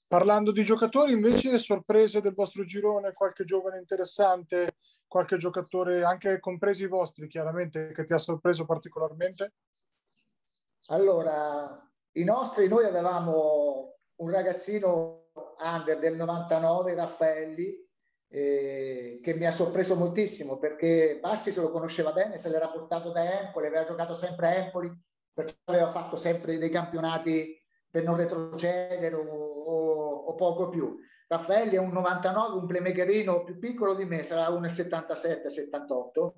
[0.08, 4.76] Parlando di giocatori, invece, sorprese del vostro girone, qualche giovane interessante,
[5.08, 9.54] qualche giocatore, anche compresi i vostri, chiaramente, che ti ha sorpreso particolarmente?
[10.88, 11.82] Allora,
[12.14, 15.28] i nostri, noi avevamo un ragazzino
[15.64, 17.90] under del 99, Raffaelli,
[18.32, 23.12] eh, che mi ha sorpreso moltissimo perché Bassi se lo conosceva bene, se l'era portato
[23.12, 24.90] da Empoli, aveva giocato sempre a Empoli,
[25.34, 27.56] perciò aveva fatto sempre dei campionati
[27.90, 29.52] per non retrocedere o
[30.32, 30.98] o poco più.
[31.28, 36.34] Raffaelli è un 99, un playmakerino più piccolo di me, sarà 1,77, 78.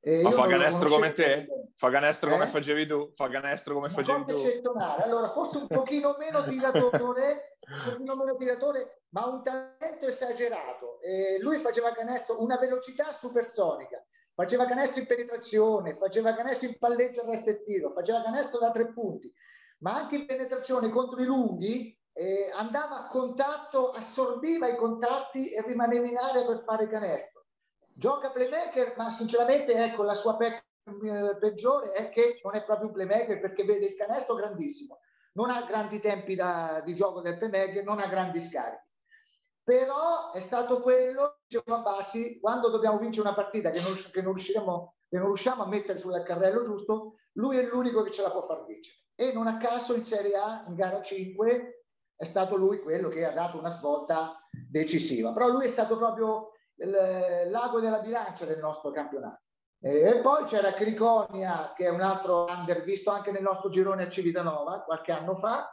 [0.00, 1.48] E Ma fa canestro come te?
[1.74, 2.32] Fa canestro eh?
[2.32, 3.12] come facevi tu?
[3.14, 4.32] Fa canestro come facevi tu?
[4.32, 5.02] eccezionale.
[5.02, 11.00] Allora, forse un pochino meno tiratore, un pochino meno tiratore, ma un talento esagerato.
[11.00, 14.04] E lui faceva canestro, una velocità supersonica.
[14.34, 18.70] Faceva canestro in penetrazione, faceva canestro in palleggio al resto e tiro, faceva canestro da
[18.70, 19.32] tre punti,
[19.78, 25.62] ma anche in penetrazione contro i lunghi eh, andava a contatto, assorbiva i contatti e
[25.62, 27.37] rimaneva in area per fare canestro.
[27.98, 32.86] Gioca playmaker, ma sinceramente ecco la sua pe- eh, peggiore è che non è proprio
[32.86, 35.00] un playmaker perché vede il canestro grandissimo,
[35.32, 38.86] non ha grandi tempi da, di gioco del playmaker, non ha grandi scarichi.
[39.64, 44.32] Però è stato quello, diceva Bassi, quando dobbiamo vincere una partita che non, che non,
[44.32, 48.30] riusciremo, che non riusciamo a mettere sul carrello giusto, lui è l'unico che ce la
[48.30, 48.96] può far vincere.
[49.16, 51.84] E non a caso in Serie A, in gara 5,
[52.14, 54.38] è stato lui quello che ha dato una svolta
[54.70, 55.32] decisiva.
[55.32, 59.42] Però lui è stato proprio l'ago della bilancia del nostro campionato.
[59.80, 64.08] E poi c'era Criconia, che è un altro under visto anche nel nostro girone a
[64.08, 65.72] Civitanova qualche anno fa,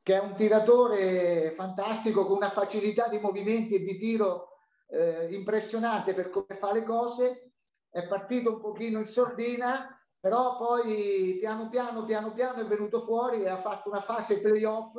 [0.00, 6.14] che è un tiratore fantastico con una facilità di movimenti e di tiro eh, impressionante
[6.14, 7.52] per come fa le cose.
[7.90, 13.42] È partito un pochino in sordina, però poi piano piano, piano piano è venuto fuori
[13.42, 14.94] e ha fatto una fase playoff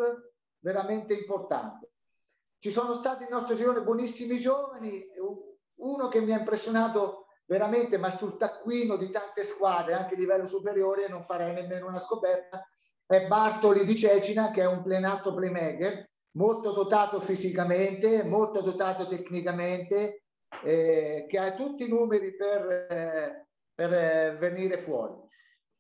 [0.59, 1.92] veramente importante.
[2.63, 5.05] Ci sono stati nel nostro girone buonissimi giovani,
[5.79, 10.45] uno che mi ha impressionato veramente, ma sul taccuino di tante squadre, anche a livello
[10.45, 12.65] superiore, non farei nemmeno una scoperta,
[13.05, 20.23] è Bartoli di Cecina, che è un plenato playmaker, molto dotato fisicamente, molto dotato tecnicamente,
[20.63, 25.22] eh, che ha tutti i numeri per, eh, per eh, venire fuori.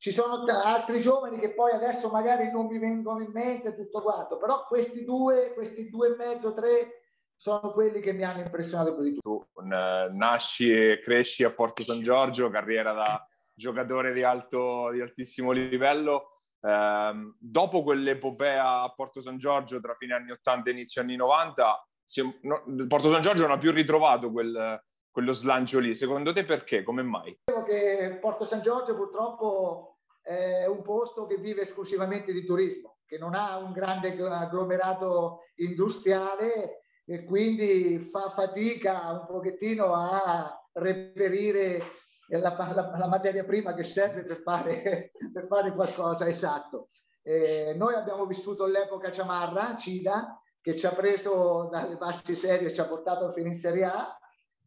[0.03, 4.35] Ci sono altri giovani che poi adesso magari non mi vengono in mente tutto quanto,
[4.35, 7.03] però questi due, questi due e mezzo, tre
[7.37, 9.47] sono quelli che mi hanno impressionato più di tutto.
[9.53, 15.51] Tu nasci e cresci a Porto San Giorgio, carriera da giocatore di, alto, di altissimo
[15.51, 16.41] livello.
[16.59, 21.87] Uh, dopo quell'epopea a Porto San Giorgio tra fine anni 80 e inizio anni 90,
[22.13, 25.95] è, no, Porto San Giorgio non ha più ritrovato quel, quello slancio lì.
[25.95, 26.83] Secondo te perché?
[26.83, 27.37] Come mai?
[27.45, 29.92] Che Porto San Giorgio purtroppo
[30.23, 36.85] è un posto che vive esclusivamente di turismo, che non ha un grande agglomerato industriale
[37.05, 41.81] e quindi fa fatica un pochettino a reperire
[42.29, 46.87] la, la, la materia prima che serve per fare, per fare qualcosa esatto.
[47.21, 52.73] Eh, noi abbiamo vissuto l'epoca Ciamarra, Cida, che ci ha preso dalle basse serie e
[52.73, 54.17] ci ha portato fino in Serie A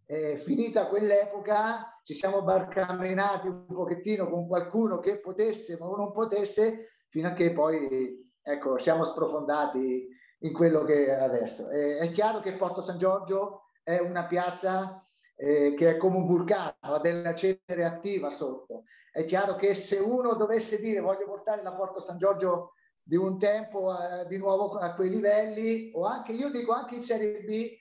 [0.07, 6.93] eh, finita quell'epoca ci siamo barcamenati un pochettino con qualcuno che potesse ma non potesse
[7.09, 10.09] fino a che poi ecco, siamo sprofondati
[10.41, 11.69] in quello che è adesso.
[11.71, 15.05] Eh, è chiaro che Porto San Giorgio è una piazza
[15.35, 18.85] eh, che è come un vulcano, ha della cenere attiva sotto.
[19.11, 23.39] È chiaro che se uno dovesse dire voglio portare la Porto San Giorgio di un
[23.39, 27.77] tempo eh, di nuovo a quei livelli, o anche, io dico anche in Serie B,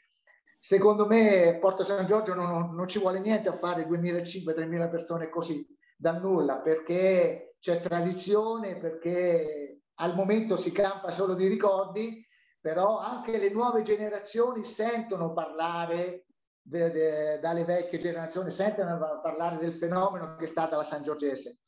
[0.66, 5.64] secondo me Porto San Giorgio non, non ci vuole niente a fare 2.500-3.000 persone così
[5.96, 12.26] da nulla, perché c'è tradizione, perché al momento si campa solo di ricordi,
[12.60, 16.26] però anche le nuove generazioni sentono parlare
[16.64, 21.60] de, de, dalle vecchie generazioni, sentono parlare del fenomeno che è stata la San Giorgese.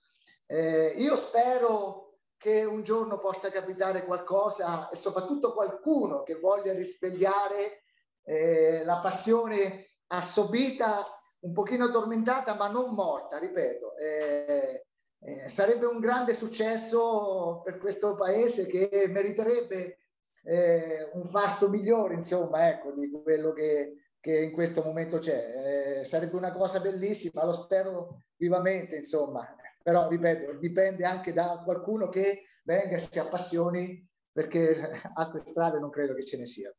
[0.48, 7.84] Eh, io spero che un giorno possa capitare qualcosa e soprattutto qualcuno che voglia risvegliare
[8.28, 11.06] eh, la passione assobita,
[11.40, 13.96] un pochino addormentata, ma non morta, ripeto.
[13.96, 14.86] Eh,
[15.20, 20.00] eh, sarebbe un grande successo per questo paese che meriterebbe
[20.44, 26.00] eh, un fasto migliore, insomma, ecco, di quello che, che in questo momento c'è.
[26.00, 29.56] Eh, sarebbe una cosa bellissima, lo spero vivamente, insomma.
[29.82, 34.82] Però, ripeto, dipende anche da qualcuno che venga e si appassioni, perché
[35.16, 36.76] altre strade non credo che ce ne siano.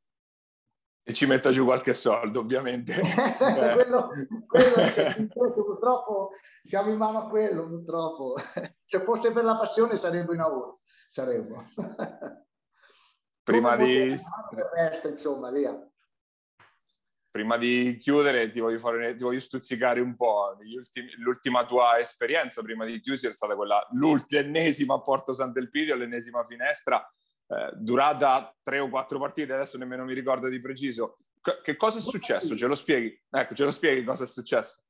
[1.09, 2.93] E ci metta giù qualche soldo, ovviamente.
[3.73, 4.11] quello,
[4.47, 8.35] quello sì, purtroppo siamo in mano a quello, purtroppo.
[8.85, 11.65] Se fosse per la passione sarebbe in oro, saremmo
[13.49, 14.15] prima di...
[14.75, 15.75] Resto, insomma, via.
[17.31, 20.57] Prima di chiudere ti voglio, fare, ti voglio stuzzicare un po'.
[20.77, 26.45] Ultimi, l'ultima tua esperienza prima di chiudere è stata quella, l'ultimesima a Porto Sant'Elpidio, l'ennesima
[26.45, 27.03] finestra,
[27.49, 31.19] eh, durata tre o quattro partite, adesso nemmeno mi ricordo di preciso.
[31.63, 32.57] che cosa è successo?
[32.57, 33.19] Ce lo spieghi?
[33.31, 34.83] Ecco, ce lo spieghi cosa è successo?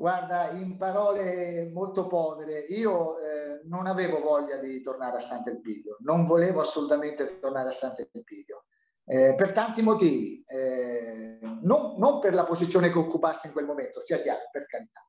[0.00, 6.24] Guarda, in parole molto povere, io eh, non avevo voglia di tornare a Sant'Elpidio, non
[6.24, 8.64] volevo assolutamente tornare a Sant'Elpidio,
[9.04, 14.00] eh, per tanti motivi, eh, non, non, per la posizione che occupassi in quel momento,
[14.00, 15.06] sia chiaro, per carità,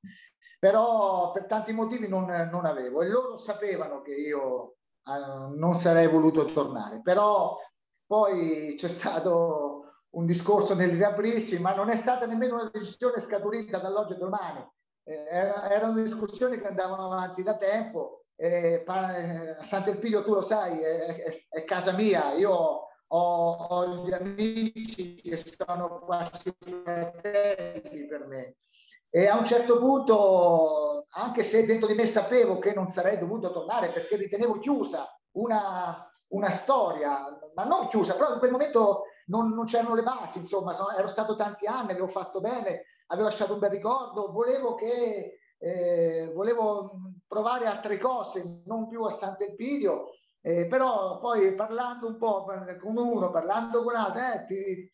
[0.60, 4.76] però per tanti motivi non, non avevo e loro sapevano che io
[5.06, 7.58] eh, non sarei voluto tornare, però
[8.06, 13.80] poi c'è stato un discorso nel riaprirsi, ma non è stata nemmeno una decisione scaturita
[13.80, 14.66] dall'oggi e domani
[15.04, 18.26] eh, era, erano discussioni che andavano avanti da tempo.
[18.36, 18.84] Eh,
[19.62, 22.34] Sant'Elpidio, tu lo sai, è, è, è casa mia.
[22.34, 28.56] Io ho, ho, gli amici che sono quasi fratelli per me.
[29.14, 33.52] E a un certo punto, anche se dentro di me sapevo che non sarei dovuto
[33.52, 39.54] tornare perché ritenevo chiusa una, una storia, ma non chiusa, però in quel momento non,
[39.54, 43.54] non c'erano le basi, insomma, sono, ero stato tanti anni, avevo fatto bene, avevo lasciato
[43.54, 46.92] un bel ricordo, volevo che eh, volevo
[47.28, 50.06] provare altre cose, non più a Sant'Elpidio,
[50.40, 52.46] eh, però poi parlando un po'
[52.80, 54.92] con uno, parlando con altro, eh, ti,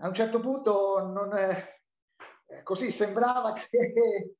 [0.00, 1.79] a un certo punto non, eh,
[2.62, 4.34] così sembrava che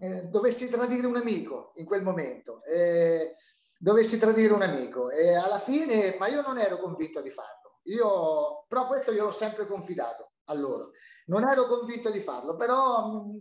[0.00, 3.36] eh, dovessi tradire un amico in quel momento, eh,
[3.78, 8.64] dovessi tradire un amico e alla fine, ma io non ero convinto di farlo, io,
[8.68, 10.92] però questo io l'ho sempre confidato a loro.
[11.26, 13.36] Non ero convinto di farlo, però mh, mm,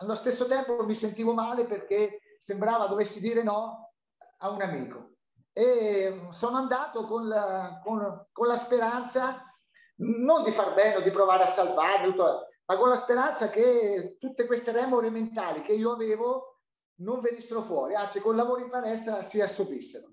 [0.00, 3.92] allo stesso tempo mi sentivo male perché sembrava dovessi dire no
[4.38, 5.16] a un amico.
[5.52, 9.42] E sono andato con la, con, con la speranza
[9.96, 12.14] non di far bene o di provare a salvarmi,
[12.68, 16.60] ma con la speranza che tutte queste remore mentali che io avevo
[17.00, 20.12] non venissero fuori, anzi col lavoro in palestra si assopissero.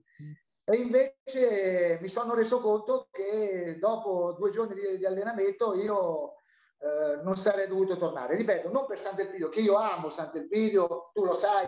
[0.64, 6.38] E invece mi sono reso conto che dopo due giorni di, di allenamento io
[6.80, 8.36] eh, non sarei dovuto tornare.
[8.36, 11.68] Ripeto, non per Sant'Elpidio, che io amo Sant'Elpidio, tu lo sai,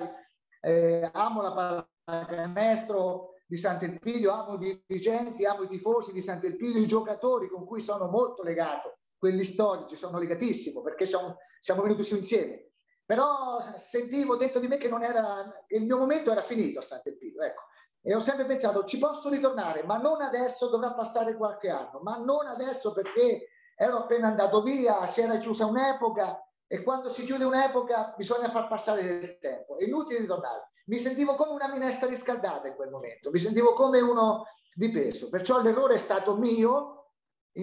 [0.62, 6.88] eh, amo la pallacanestro di Sant'Elpidio, amo i dirigenti, amo i tifosi di Sant'Elpidio, i
[6.88, 12.16] giocatori con cui sono molto legato, quelli storici, sono legatissimo perché siamo, siamo venuti su
[12.16, 12.72] insieme.
[13.06, 17.42] Però sentivo dentro di me che, non era, il mio momento era finito a Sant'Elpidio.
[17.42, 17.64] Ecco
[18.08, 22.16] e ho sempre pensato ci posso ritornare, ma non adesso, dovrà passare qualche anno, ma
[22.16, 27.44] non adesso perché ero appena andato via, si era chiusa un'epoca e quando si chiude
[27.44, 30.70] un'epoca bisogna far passare del tempo, è inutile ritornare.
[30.86, 35.28] Mi sentivo come una minestra riscaldata in quel momento, mi sentivo come uno di peso,
[35.28, 36.97] perciò l'errore è stato mio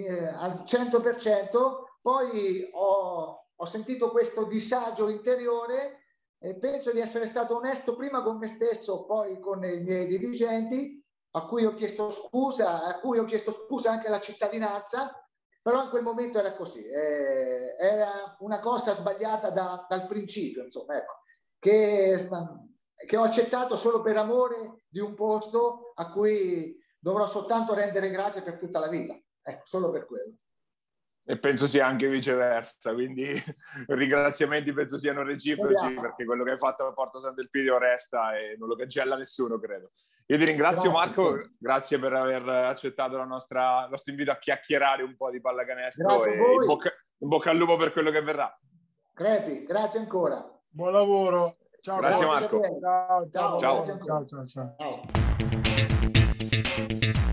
[0.03, 1.51] eh, al 100%,
[2.01, 6.01] poi ho, ho sentito questo disagio interiore
[6.39, 11.03] e penso di essere stato onesto prima con me stesso, poi con i miei dirigenti,
[11.37, 15.13] a cui ho chiesto scusa, a cui ho chiesto scusa anche alla cittadinanza,
[15.63, 20.97] però in quel momento era così, eh, era una cosa sbagliata da, dal principio, insomma,
[20.97, 21.21] ecco,
[21.59, 22.29] che,
[23.07, 28.43] che ho accettato solo per amore di un posto a cui dovrò soltanto rendere grazie
[28.43, 29.19] per tutta la vita.
[29.47, 30.33] Ecco, solo per quello.
[31.27, 33.25] E penso sia anche viceversa, quindi
[33.89, 38.69] ringraziamenti penso siano reciproci perché quello che hai fatto a Porto Sant'Elpidio resta e non
[38.69, 39.93] lo cancella nessuno, credo.
[40.27, 41.07] Io ti ringrazio grazie.
[41.07, 46.25] Marco, grazie per aver accettato nostra, il nostro invito a chiacchierare un po' di pallacanestro
[46.25, 48.59] e in bocca, in bocca al lupo per quello che verrà.
[49.15, 50.47] Crepi, grazie ancora.
[50.69, 51.57] Buon lavoro.
[51.81, 52.61] Ciao, grazie, grazie Marco.
[52.81, 53.83] Ciao, ciao, ciao.
[54.03, 54.77] ciao, ciao,
[57.17, 57.24] ciao.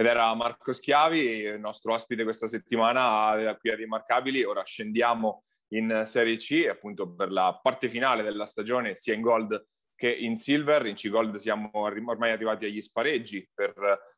[0.00, 4.44] Ed era Marco Schiavi, il nostro ospite questa settimana qui a Rimarcabili.
[4.44, 5.44] Ora scendiamo
[5.74, 9.62] in Serie C, appunto per la parte finale della stagione, sia in Gold
[9.94, 10.86] che in Silver.
[10.86, 13.74] In C-Gold siamo ormai arrivati agli spareggi per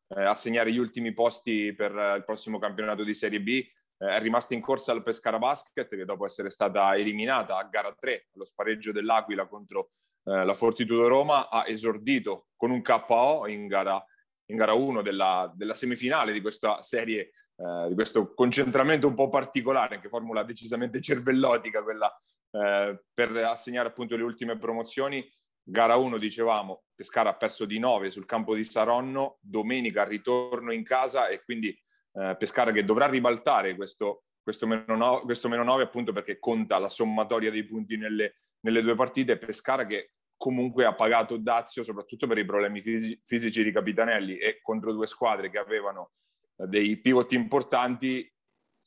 [0.06, 3.48] eh, assegnare gli ultimi posti per eh, il prossimo campionato di Serie B.
[3.48, 3.68] Eh,
[4.06, 8.28] è rimasta in corsa il Pescara Basket, che dopo essere stata eliminata a gara 3,
[8.36, 9.90] allo spareggio dell'Aquila contro
[10.26, 14.00] eh, la Fortitudo Roma, ha esordito con un KO in gara
[14.46, 19.28] in gara 1 della, della, semifinale di questa serie, eh, di questo concentramento un po'
[19.28, 22.12] particolare, anche formula decisamente cervellotica quella
[22.50, 25.26] eh, per assegnare appunto le ultime promozioni.
[25.64, 30.82] Gara 1 dicevamo, Pescara ha perso di 9 sul campo di Saronno, domenica ritorno in
[30.82, 31.68] casa e quindi
[32.14, 36.78] eh, Pescara che dovrà ribaltare questo, questo, meno 9, questo meno 9 appunto perché conta
[36.78, 39.38] la sommatoria dei punti nelle, nelle due partite.
[39.38, 40.10] Pescara che
[40.42, 45.06] comunque ha pagato Dazio soprattutto per i problemi fisi- fisici di Capitanelli e contro due
[45.06, 46.14] squadre che avevano
[46.56, 48.28] eh, dei pivot importanti,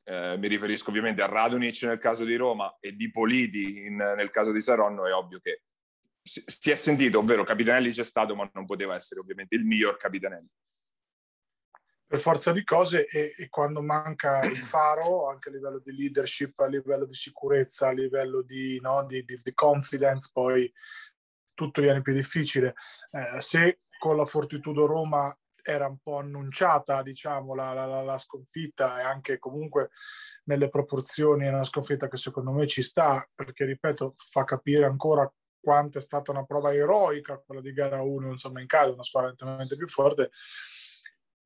[0.04, 4.32] eh, mi riferisco ovviamente a Radonic nel caso di Roma e di Politi in, nel
[4.32, 5.62] caso di Saronno, è ovvio che
[6.22, 9.96] si, si è sentito, ovvero Capitanelli c'è stato, ma non poteva essere ovviamente il miglior
[9.96, 10.52] Capitanelli.
[12.06, 16.60] Per forza di cose e, e, quando manca il faro anche a livello di leadership,
[16.60, 20.70] a livello di sicurezza, a livello di, no, di, di, di confidence, poi
[21.56, 22.76] tutto viene più difficile.
[23.12, 29.00] Eh, se con la Fortitudo Roma era un po' annunciata, diciamo, la, la, la, sconfitta
[29.00, 29.90] e anche comunque
[30.44, 35.28] nelle proporzioni è una sconfitta che secondo me ci sta, perché ripeto, fa capire ancora
[35.60, 39.32] quanto è stata una prova eroica quella di gara 1, insomma, in casa, una squadra
[39.32, 40.30] nettamente più forte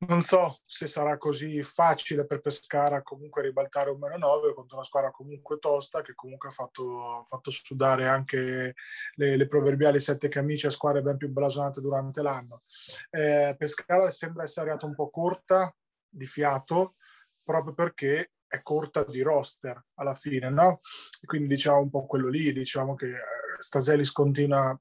[0.08, 4.86] non so se sarà così facile per Pescara comunque ribaltare un meno 9 contro una
[4.86, 8.76] squadra comunque tosta che comunque ha fatto, fatto sudare anche
[9.16, 12.62] le, le, proverbiali sette camicie a squadre ben più blasonate durante l'anno.
[13.10, 15.76] Eh, Pescara sembra essere arrivata un po' corta
[16.08, 16.96] di fiato
[17.44, 20.80] proprio perché è corta di roster alla fine, no?
[21.26, 23.22] Quindi diciamo un po' quello lì, diciamo che eh,
[23.58, 24.80] Staselis continua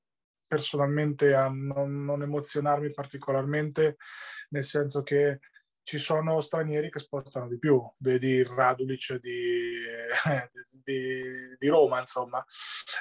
[0.49, 3.96] personalmente a non, non, emozionarmi particolarmente,
[4.49, 5.38] nel senso che
[5.88, 9.80] ci sono stranieri che spostano di più, vedi il Radulic di,
[10.82, 11.22] di,
[11.57, 12.44] di Roma, insomma.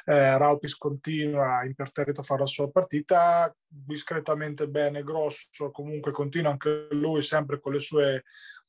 [0.05, 6.87] Eh, Raupis continua imperterrito a fare la sua partita, discretamente bene, grosso, comunque continua anche
[6.91, 8.23] lui sempre con le sue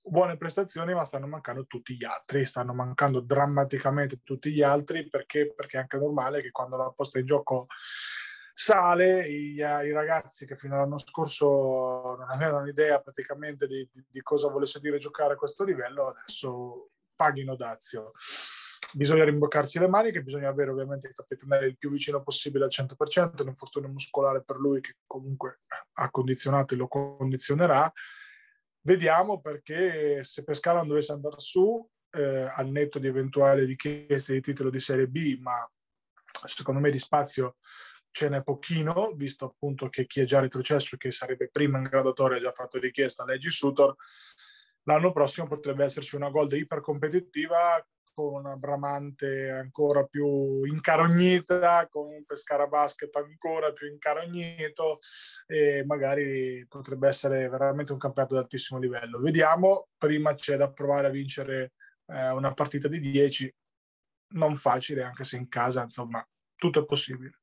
[0.08, 5.52] buone prestazioni, ma stanno mancando tutti gli altri, stanno mancando drammaticamente tutti gli altri perché,
[5.54, 7.66] perché è anche normale che quando la posta in gioco
[8.60, 14.20] sale, i, i, ragazzi che fino all'anno scorso non avevano idea praticamente di, di, di,
[14.20, 18.10] cosa volesse dire giocare a questo livello, adesso paghino dazio.
[18.92, 23.44] Bisogna rimboccarsi le maniche, bisogna avere ovviamente il capitano il più vicino possibile al 100%,
[23.44, 25.60] l'infortunio muscolare per lui che comunque
[25.92, 27.90] ha condizionato e lo condizionerà.
[28.80, 34.40] Vediamo perché se Pescara non dovesse andare su, eh, al netto di eventuali richieste di
[34.40, 35.64] titolo di Serie B, ma
[36.44, 37.58] secondo me di spazio
[38.18, 42.38] ce n'è pochino, visto appunto che chi è già retrocesso, che sarebbe prima in graduatoria,
[42.38, 43.94] ha già fatto richiesta Leggi Sutor,
[44.82, 52.24] l'anno prossimo potrebbe esserci una gold ipercompetitiva con una Bramante ancora più incarognita, con un
[52.24, 54.98] Pescara Basket ancora più incarognito
[55.46, 59.20] e magari potrebbe essere veramente un campionato di altissimo livello.
[59.20, 61.74] Vediamo, prima c'è da provare a vincere
[62.06, 63.54] eh, una partita di 10,
[64.30, 67.38] non facile anche se in casa, insomma, tutto è possibile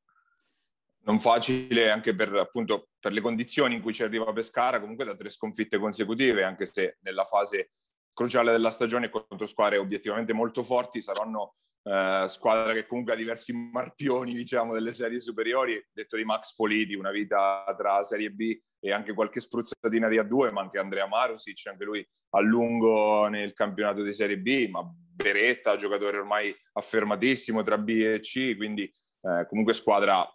[1.05, 5.15] non facile anche per, appunto, per le condizioni in cui ci arriva Pescara, comunque da
[5.15, 7.71] tre sconfitte consecutive, anche se nella fase
[8.13, 13.53] cruciale della stagione contro squadre obiettivamente molto forti, saranno eh, squadra che comunque ha diversi
[13.53, 18.91] marpioni, diciamo, delle serie superiori, detto di Max Politi, una vita tra Serie B e
[18.91, 24.01] anche qualche spruzzatina di A2, ma anche Andrea Marusic, anche lui a lungo nel campionato
[24.01, 29.73] di Serie B, ma Beretta, giocatore ormai affermatissimo tra B e C, quindi eh, comunque
[29.73, 30.27] squadra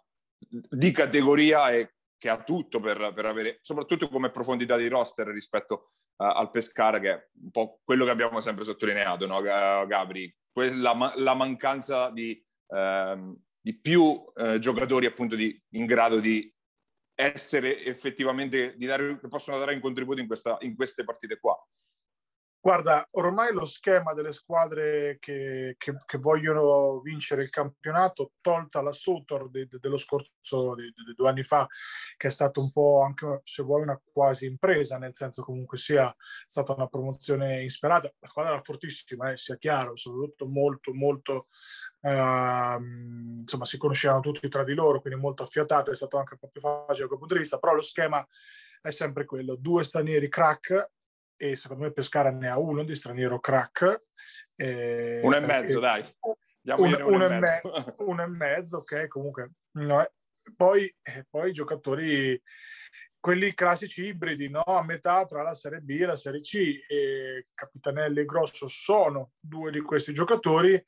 [0.49, 5.87] di categoria e che ha tutto per, per, avere, soprattutto come profondità di roster rispetto
[6.17, 10.31] uh, al Pescara, che è un po' quello che abbiamo sempre sottolineato, no, Gabri?
[10.51, 16.53] Quella, la mancanza di, uh, di più eh, giocatori appunto di, in grado di
[17.15, 21.57] essere effettivamente, di dare, che possono dare un contributo in, questa, in queste partite qua.
[22.63, 28.91] Guarda, ormai lo schema delle squadre che, che, che vogliono vincere il campionato, tolta la
[28.91, 31.65] Sutor de, de, dello scorso, de, due anni fa,
[32.15, 36.15] che è stato un po' anche, se vuoi, una quasi impresa, nel senso comunque sia
[36.45, 38.13] stata una promozione insperata.
[38.19, 41.45] La squadra era fortissima, eh, sia chiaro, soprattutto molto, molto,
[42.01, 42.77] eh,
[43.39, 46.47] insomma, si conoscevano tutti tra di loro, quindi molto affiatata, è stato anche un po'
[46.47, 48.23] più facile da quel punto di vista, però lo schema
[48.83, 50.91] è sempre quello, due stranieri crack
[51.41, 53.97] e secondo me Pescara ne ha uno di straniero crack.
[54.55, 56.05] Eh, uno e mezzo, e, dai.
[56.77, 57.95] Un, uno, e mezzo.
[57.97, 59.53] Uno e mezzo, ok, comunque.
[59.71, 60.11] No, eh.
[60.55, 62.39] poi, eh, poi i giocatori,
[63.19, 64.61] quelli classici ibridi, no?
[64.61, 66.85] a metà tra la Serie B e la Serie C.
[66.87, 70.79] E Capitanelli e Grosso sono due di questi giocatori,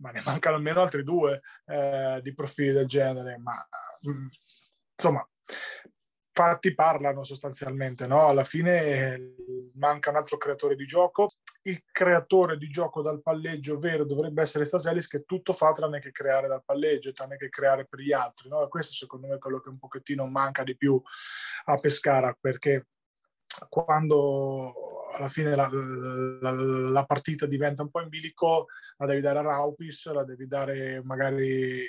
[0.00, 3.38] ma ne mancano almeno altri due eh, di profili del genere.
[3.38, 3.54] Ma
[4.08, 4.26] mm,
[4.96, 5.24] insomma,
[6.32, 8.26] fatti parlano sostanzialmente, no?
[8.26, 9.34] Alla fine eh,
[9.82, 11.32] manca un altro creatore di gioco.
[11.62, 16.12] Il creatore di gioco dal palleggio vero dovrebbe essere Staselis che tutto fa tranne che
[16.12, 18.48] creare dal palleggio, tranne che creare per gli altri.
[18.48, 18.66] No?
[18.68, 21.00] questo secondo me è quello che un pochettino manca di più
[21.64, 22.86] a Pescara perché
[23.68, 28.66] quando alla fine la, la, la, partita diventa un po' in bilico,
[28.96, 31.84] la devi dare a Raupis, la devi dare magari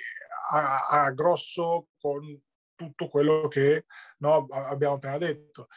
[0.51, 2.37] a, a Grosso con
[2.75, 3.85] tutto quello che
[4.17, 5.67] no, abbiamo appena detto.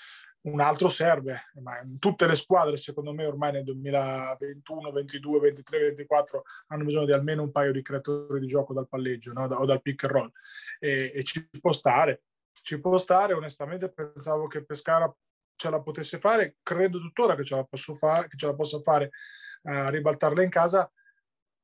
[0.47, 6.45] Un altro serve, ma tutte le squadre secondo me ormai nel 2021, 22, 23, 24
[6.69, 9.45] hanno bisogno di almeno un paio di creatori di gioco dal palleggio no?
[9.45, 10.31] o dal pick and roll.
[10.79, 12.23] E, e ci può stare,
[12.63, 15.13] ci può stare, onestamente pensavo che Pescara
[15.57, 17.67] ce la potesse fare, credo tuttora che ce la,
[17.97, 19.11] fare, che ce la possa fare
[19.63, 20.89] uh, ribaltarla in casa,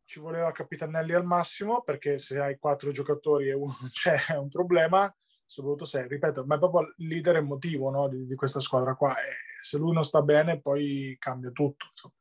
[0.05, 4.49] ci voleva Capitanelli al massimo perché se hai quattro giocatori e uno c'è è un
[4.49, 5.15] problema
[5.53, 9.13] soprattutto se, ripeto, ma è proprio il leader emotivo no, di, di, questa squadra qua
[9.13, 11.87] e se lui non sta bene poi cambia tutto.
[11.91, 12.15] Insomma.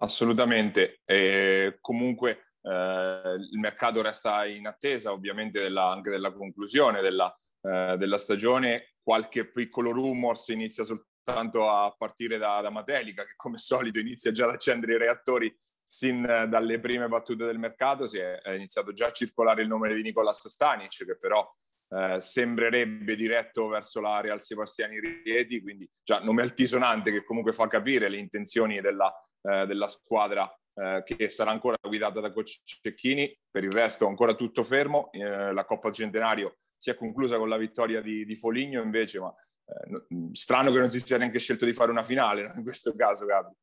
[0.00, 7.38] Assolutamente, e comunque eh, il mercato resta in attesa ovviamente della, anche della conclusione della,
[7.60, 13.58] eh, della, stagione, qualche piccolo rumors inizia soltanto a partire da, da Matelica che come
[13.58, 15.54] solito inizia già ad accendere i reattori
[15.86, 20.00] sin dalle prime battute del mercato, si è iniziato già a circolare il nome di
[20.00, 21.46] Nicolas Stanic che però
[21.94, 27.68] eh, sembrerebbe diretto verso la Real Sebastiani Rieti, quindi già nome altisonante che comunque fa
[27.68, 29.12] capire le intenzioni della,
[29.42, 33.38] eh, della squadra eh, che sarà ancora guidata da coach Cecchini.
[33.50, 37.58] Per il resto ancora tutto fermo, eh, la Coppa Centenario si è conclusa con la
[37.58, 39.32] vittoria di, di Foligno invece, ma
[39.66, 43.26] eh, strano che non si sia neanche scelto di fare una finale in questo caso,
[43.26, 43.54] Gabri.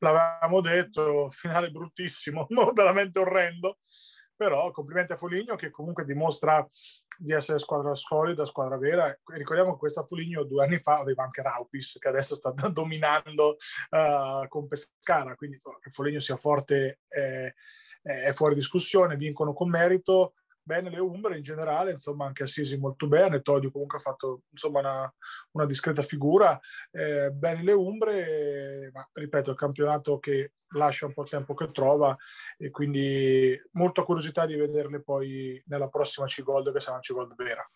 [0.00, 3.78] L'avevamo detto, finale bruttissimo, veramente orrendo
[4.38, 6.64] però complimenti a Foligno che comunque dimostra
[7.18, 9.12] di essere squadra solida, squadra vera.
[9.24, 13.56] Ricordiamo che questa Foligno due anni fa aveva anche Raupis, che adesso sta dominando
[13.90, 17.52] uh, con Pescara, quindi che Foligno sia forte è,
[18.00, 20.34] è fuori discussione, vincono con merito,
[20.68, 24.80] bene le Umbre in generale, insomma anche Assisi molto bene, Todio comunque ha fatto insomma
[24.80, 25.14] una,
[25.52, 26.60] una discreta figura,
[26.90, 31.70] eh, bene le Umbre, ma ripeto, il campionato che lascia un po' il tempo che
[31.70, 32.14] trova
[32.58, 37.66] e quindi molta curiosità di vederle poi nella prossima C-Gold che sarà una C-Gold vera.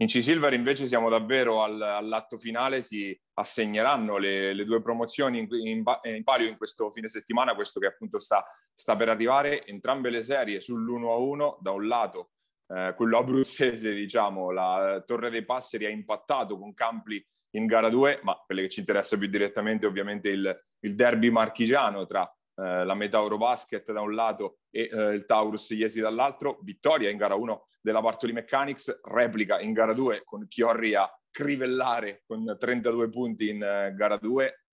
[0.00, 5.48] In C-Silver invece siamo davvero al, all'atto finale, si assegneranno le, le due promozioni in,
[5.50, 10.10] in, in, palio in questo fine settimana, questo che appunto sta, sta per arrivare, entrambe
[10.10, 12.30] le serie sull'1-1, da un lato
[12.68, 17.24] eh, quello abruzzese, diciamo, la Torre dei Passeri ha impattato con Campli
[17.56, 22.06] in gara 2, ma quelle che ci interessa più direttamente ovviamente il, il derby marchigiano
[22.06, 27.08] tra eh, la Meta Eurobasket da un lato e eh, il Taurus Iesi dall'altro, vittoria
[27.08, 32.56] in gara 1 della Bartoli Mechanics, replica in gara 2 con Chiorri a crivellare con
[32.58, 34.64] 32 punti in uh, gara 2,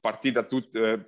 [0.00, 1.06] partita tut, eh,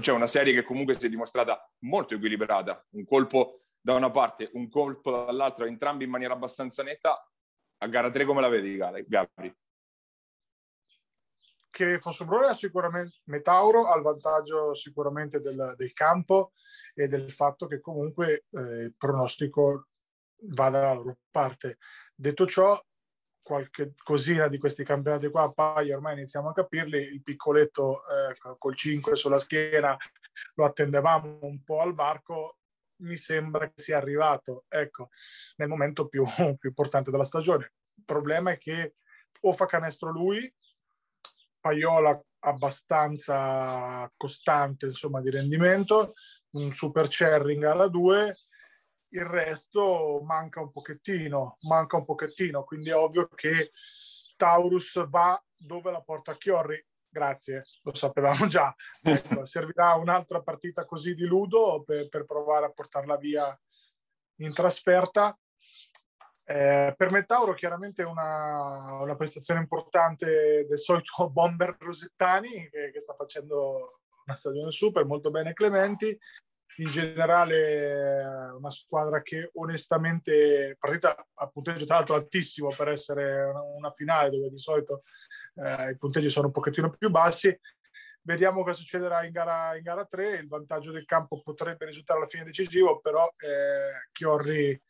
[0.00, 4.50] cioè una serie che comunque si è dimostrata molto equilibrata, un colpo da una parte,
[4.52, 7.26] un colpo dall'altra, entrambi in maniera abbastanza netta.
[7.78, 9.54] A gara 3 come la vedi, Gabri?
[11.74, 16.52] Che Fossobrone ha sicuramente Metauro ha il vantaggio sicuramente del, del campo
[16.94, 19.88] e del fatto che comunque eh, il pronostico
[20.52, 21.78] va dalla loro parte.
[22.14, 22.80] Detto ciò,
[23.42, 28.76] qualche cosina di questi campionati qua appaia, ormai iniziamo a capirli, il piccoletto eh, col
[28.76, 29.96] 5 sulla schiena
[30.54, 32.58] lo attendevamo un po' al varco,
[32.98, 35.08] mi sembra che sia arrivato, ecco,
[35.56, 36.24] nel momento più,
[36.56, 37.72] più importante della stagione.
[37.96, 38.94] Il problema è che
[39.40, 40.52] o fa canestro lui,
[41.64, 46.12] Paiola abbastanza costante insomma di rendimento,
[46.50, 48.36] un super cherry in gara 2
[49.14, 53.70] il resto manca un pochettino, manca un pochettino, quindi è ovvio che
[54.36, 56.84] Taurus va dove la porta Chiorri.
[57.08, 58.74] Grazie, lo sapevamo già.
[59.02, 63.58] Ecco, servirà un'altra partita così di Ludo per, per provare a portarla via
[64.40, 65.38] in trasferta.
[66.46, 73.00] Eh, per me Tauro chiaramente una, una prestazione importante del solito bomber Rosettani che, che
[73.00, 76.18] sta facendo una stagione super, molto bene Clementi.
[76.78, 83.44] In generale una squadra che onestamente partita a punteggio tra l'altro altissimo per essere
[83.76, 85.04] una, finale dove di solito
[85.54, 87.56] eh, i punteggi sono un pochettino più bassi.
[88.22, 92.28] Vediamo cosa succederà in gara, in gara 3 il vantaggio del campo potrebbe risultare alla
[92.28, 94.82] fine decisivo però eh, Chiorri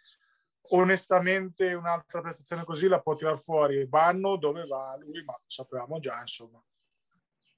[0.71, 5.99] onestamente un'altra prestazione così la può tirare fuori vanno dove va lui ma lo sapevamo
[5.99, 6.62] già insomma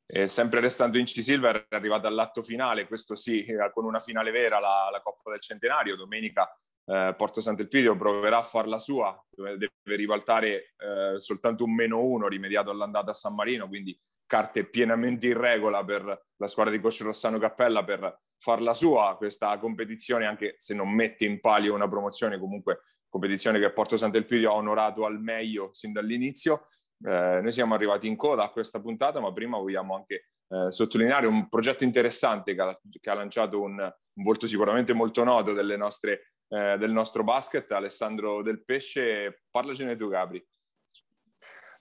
[0.08, 4.30] e sempre restando in C-Silver è arrivata all'atto finale, questo sì, eh, con una finale
[4.30, 5.96] vera, la, la Coppa del Centenario.
[5.96, 6.48] Domenica
[6.84, 12.70] eh, Porto Sant'Elpidio proverà a farla sua, deve ribaltare eh, soltanto un meno uno rimediato
[12.70, 17.38] all'andata a San Marino, quindi carte pienamente in regola per la squadra di coach Rossano
[17.38, 22.82] Cappella per farla sua questa competizione, anche se non mette in palio una promozione, comunque
[23.08, 26.68] competizione che Porto Sant'Elpidio ha onorato al meglio sin dall'inizio.
[27.04, 31.26] Eh, noi siamo arrivati in coda a questa puntata, ma prima vogliamo anche eh, sottolineare
[31.26, 36.32] un progetto interessante che ha, che ha lanciato un, un, volto sicuramente molto noto nostre,
[36.48, 39.42] eh, del nostro basket, Alessandro Del Pesce.
[39.50, 40.44] Parlacene tu, Gabri.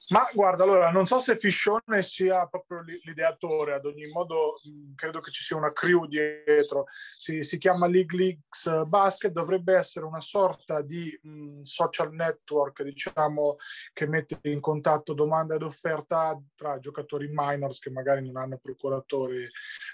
[0.09, 4.59] Ma guarda, allora, non so se Fiscione sia proprio l'ideatore, ad ogni modo
[4.93, 6.85] credo che ci sia una crew dietro,
[7.17, 13.55] si, si chiama League Leagues Basket, dovrebbe essere una sorta di mh, social network, diciamo,
[13.93, 19.43] che mette in contatto domanda ed offerta tra giocatori minors che magari non hanno procuratori,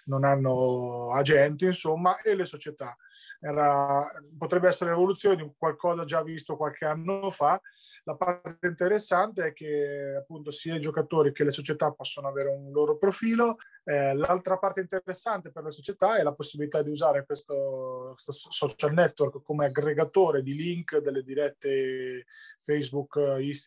[0.06, 2.98] non hanno agenti, insomma, e le società.
[3.40, 7.62] Era, potrebbe essere l'evoluzione di qualcosa già visto qualche anno fa.
[8.04, 12.72] La parte interessante è che appunto sia i giocatori che le società possono avere un
[12.72, 13.58] loro profilo.
[13.84, 18.94] Eh, l'altra parte interessante per le società è la possibilità di usare questo, questo, social
[18.94, 22.26] network come aggregatore di link delle dirette
[22.60, 23.16] Facebook,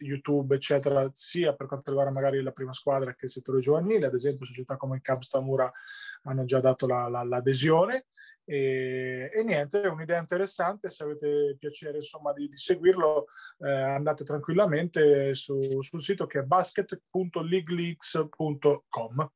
[0.00, 4.06] YouTube, eccetera, sia per quanto riguarda magari la prima squadra che il settore giovanile.
[4.06, 5.70] Ad esempio, società come il Cubs Tamura
[6.22, 8.06] hanno già dato la, la, l'adesione
[8.44, 13.24] e, e, niente, è un'idea interessante, se avete piacere insomma di, di seguirlo
[13.60, 19.30] eh, andate tranquillamente su, sul sito che è basket.leagueleaks.com.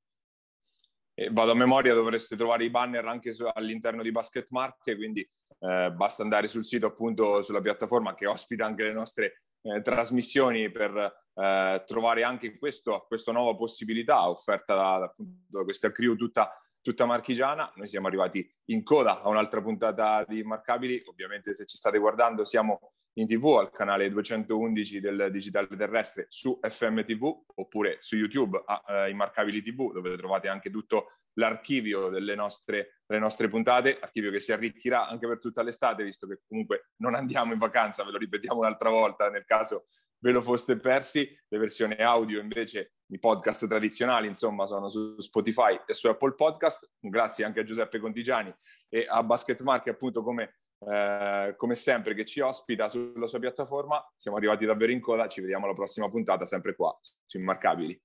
[1.33, 5.29] Vado a memoria, dovreste trovare i banner anche su, all'interno di Basket Marche, quindi
[5.61, 10.71] eh, basta andare sul sito appunto sulla piattaforma che ospita anche le nostre eh, trasmissioni
[10.71, 10.95] per
[11.35, 16.53] eh, trovare anche questo, questa nuova possibilità offerta da, da, da questa crew tutta
[16.83, 17.73] tutta marchigiana.
[17.77, 21.03] Noi siamo arrivati in coda a un'altra puntata di Immarcabili.
[21.07, 26.59] Ovviamente se ci state guardando siamo in tv al canale 211 del Digitale Terrestre su
[26.63, 32.35] FM TV oppure su YouTube a uh, Immarcabili TV dove trovate anche tutto l'archivio delle
[32.35, 36.91] nostre, delle nostre puntate, archivio che si arricchirà anche per tutta l'estate visto che comunque
[36.99, 39.87] non andiamo in vacanza, ve lo ripetiamo un'altra volta nel caso
[40.21, 41.29] ve lo foste persi.
[41.49, 46.91] Le versioni audio invece, i podcast tradizionali, insomma, sono su Spotify e su Apple Podcast.
[46.99, 48.55] Grazie anche a Giuseppe Contigiani
[48.89, 54.05] e a Basket Market, appunto, come, eh, come sempre che ci ospita sulla sua piattaforma.
[54.17, 58.01] Siamo arrivati davvero in coda, ci vediamo alla prossima puntata sempre qua su Immarcabili.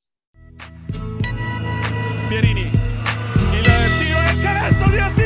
[2.28, 3.64] Pierini, il
[4.00, 5.23] tiro è canestro di Attilio!